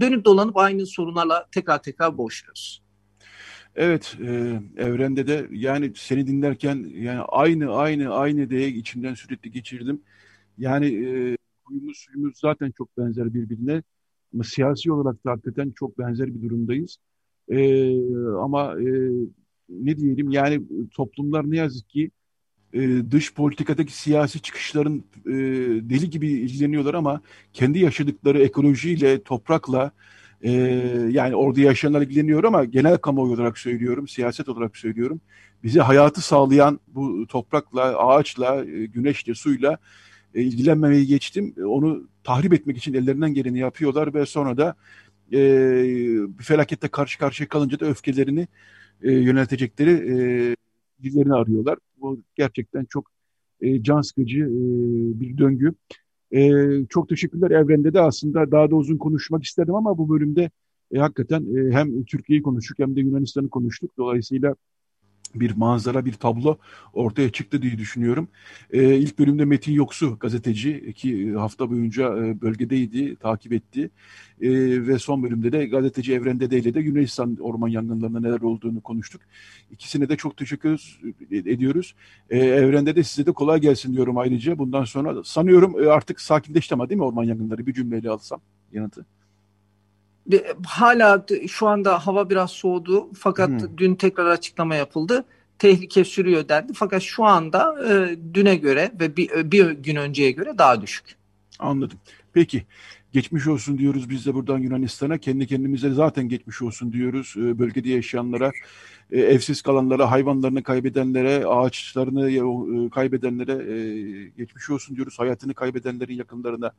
[0.00, 2.82] dönüp dolanıp aynı sorunlarla tekrar tekrar boğuşuyoruz.
[3.76, 10.02] Evet, e, evrende de yani seni dinlerken yani aynı aynı aynı diye içimden sürekli geçirdim.
[10.58, 13.82] Yani e, huyumuz suyumuz zaten çok benzer birbirine.
[14.34, 16.96] Ama siyasi olarak da hakikaten çok benzer bir durumdayız.
[17.48, 17.58] E,
[18.38, 19.10] ama e,
[19.68, 20.62] ne diyelim yani
[20.94, 22.10] toplumlar ne yazık ki
[22.74, 25.32] e, dış politikadaki siyasi çıkışların e,
[25.90, 27.20] deli gibi ilgileniyorlar ama
[27.52, 29.92] kendi yaşadıkları ekolojiyle, toprakla
[30.42, 30.50] e,
[31.10, 35.20] yani orada yaşayanlar ilgileniyor ama genel kamuoyu olarak söylüyorum, siyaset olarak söylüyorum.
[35.64, 39.78] Bize hayatı sağlayan bu toprakla, ağaçla, e, güneşle, suyla
[40.34, 41.54] e, ilgilenmemeyi geçtim.
[41.66, 44.74] Onu tahrip etmek için ellerinden geleni yapıyorlar ve sonra da
[45.32, 45.38] e,
[46.38, 48.48] bir felakette karşı karşıya kalınca da öfkelerini
[49.02, 50.56] e, yöneltecekleri e,
[51.02, 51.78] birilerini arıyorlar.
[52.00, 53.10] Bu gerçekten çok
[53.60, 54.50] e, can sıkıcı e,
[55.20, 55.74] bir döngü.
[56.32, 56.50] E,
[56.88, 57.50] çok teşekkürler.
[57.50, 60.50] Evrende de aslında daha da uzun konuşmak istedim ama bu bölümde
[60.92, 63.90] e, hakikaten e, hem Türkiye'yi konuştuk hem de Yunanistan'ı konuştuk.
[63.98, 64.54] Dolayısıyla
[65.34, 66.58] bir manzara, bir tablo
[66.92, 68.28] ortaya çıktı diye düşünüyorum.
[68.70, 73.90] Ee, ilk bölümde Metin Yoksu gazeteci ki hafta boyunca e, bölgedeydi, takip etti.
[74.40, 74.50] E,
[74.86, 79.20] ve son bölümde de gazeteci Evrende Deyle de Yunanistan orman yangınlarında neler olduğunu konuştuk.
[79.70, 81.00] İkisine de çok teşekkür
[81.30, 81.94] ediyoruz.
[82.30, 84.58] E, Evrende de size de kolay gelsin diyorum ayrıca.
[84.58, 87.66] Bundan sonra sanıyorum e, artık sakinleşti ama değil mi orman yangınları?
[87.66, 88.40] Bir cümleyle alsam
[88.72, 89.06] yanıtı
[90.66, 93.78] hala şu anda hava biraz soğudu fakat hmm.
[93.78, 95.24] dün tekrar açıklama yapıldı.
[95.58, 100.58] Tehlike sürüyor dendi fakat şu anda e, düne göre ve bir, bir gün önceye göre
[100.58, 101.16] daha düşük.
[101.58, 101.98] Anladım.
[102.32, 102.66] Peki
[103.12, 105.18] geçmiş olsun diyoruz biz de buradan Yunanistan'a.
[105.18, 108.52] Kendi kendimize zaten geçmiş olsun diyoruz e, bölgede yaşayanlara,
[109.10, 115.18] e, evsiz kalanlara, hayvanlarını kaybedenlere, ağaçlarını e, kaybedenlere e, geçmiş olsun diyoruz.
[115.18, 116.72] Hayatını kaybedenlerin yakınlarına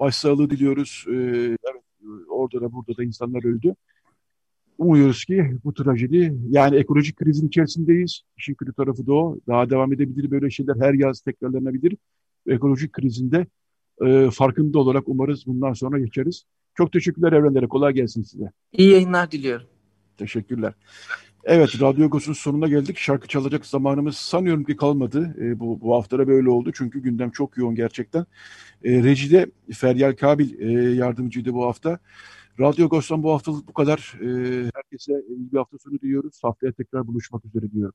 [0.00, 1.04] başsağlığı diliyoruz.
[1.08, 1.85] E, evet
[2.28, 3.74] orada da burada da insanlar öldü.
[4.78, 8.22] Umuyoruz ki bu trajedi yani ekolojik krizin içerisindeyiz.
[8.36, 9.38] İşin kötü tarafı da o.
[9.46, 11.96] Daha devam edebilir böyle şeyler her yaz tekrarlanabilir.
[12.46, 13.46] Ekolojik krizinde
[14.06, 16.44] e, farkında olarak umarız bundan sonra geçeriz.
[16.74, 17.66] Çok teşekkürler Evrenlere.
[17.66, 18.50] Kolay gelsin size.
[18.72, 19.66] İyi yayınlar diliyorum.
[20.16, 20.74] Teşekkürler.
[21.48, 22.98] Evet, Radyo Agos'un sonuna geldik.
[22.98, 25.36] Şarkı çalacak zamanımız sanıyorum ki kalmadı.
[25.40, 28.26] E, bu, bu haftada böyle oldu çünkü gündem çok yoğun gerçekten.
[28.84, 31.98] E, Rejide Feryal Kabil e, yardımcıydı bu hafta.
[32.60, 34.14] Radyo Agos'tan bu haftalık bu kadar.
[34.20, 34.26] E,
[34.74, 36.38] herkese iyi bir hafta sonu diliyoruz.
[36.42, 37.94] Haftaya tekrar buluşmak üzere diyorum.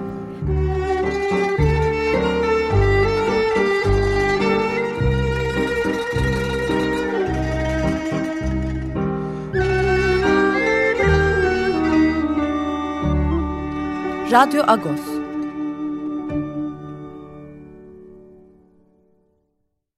[14.31, 15.10] Radyo Agos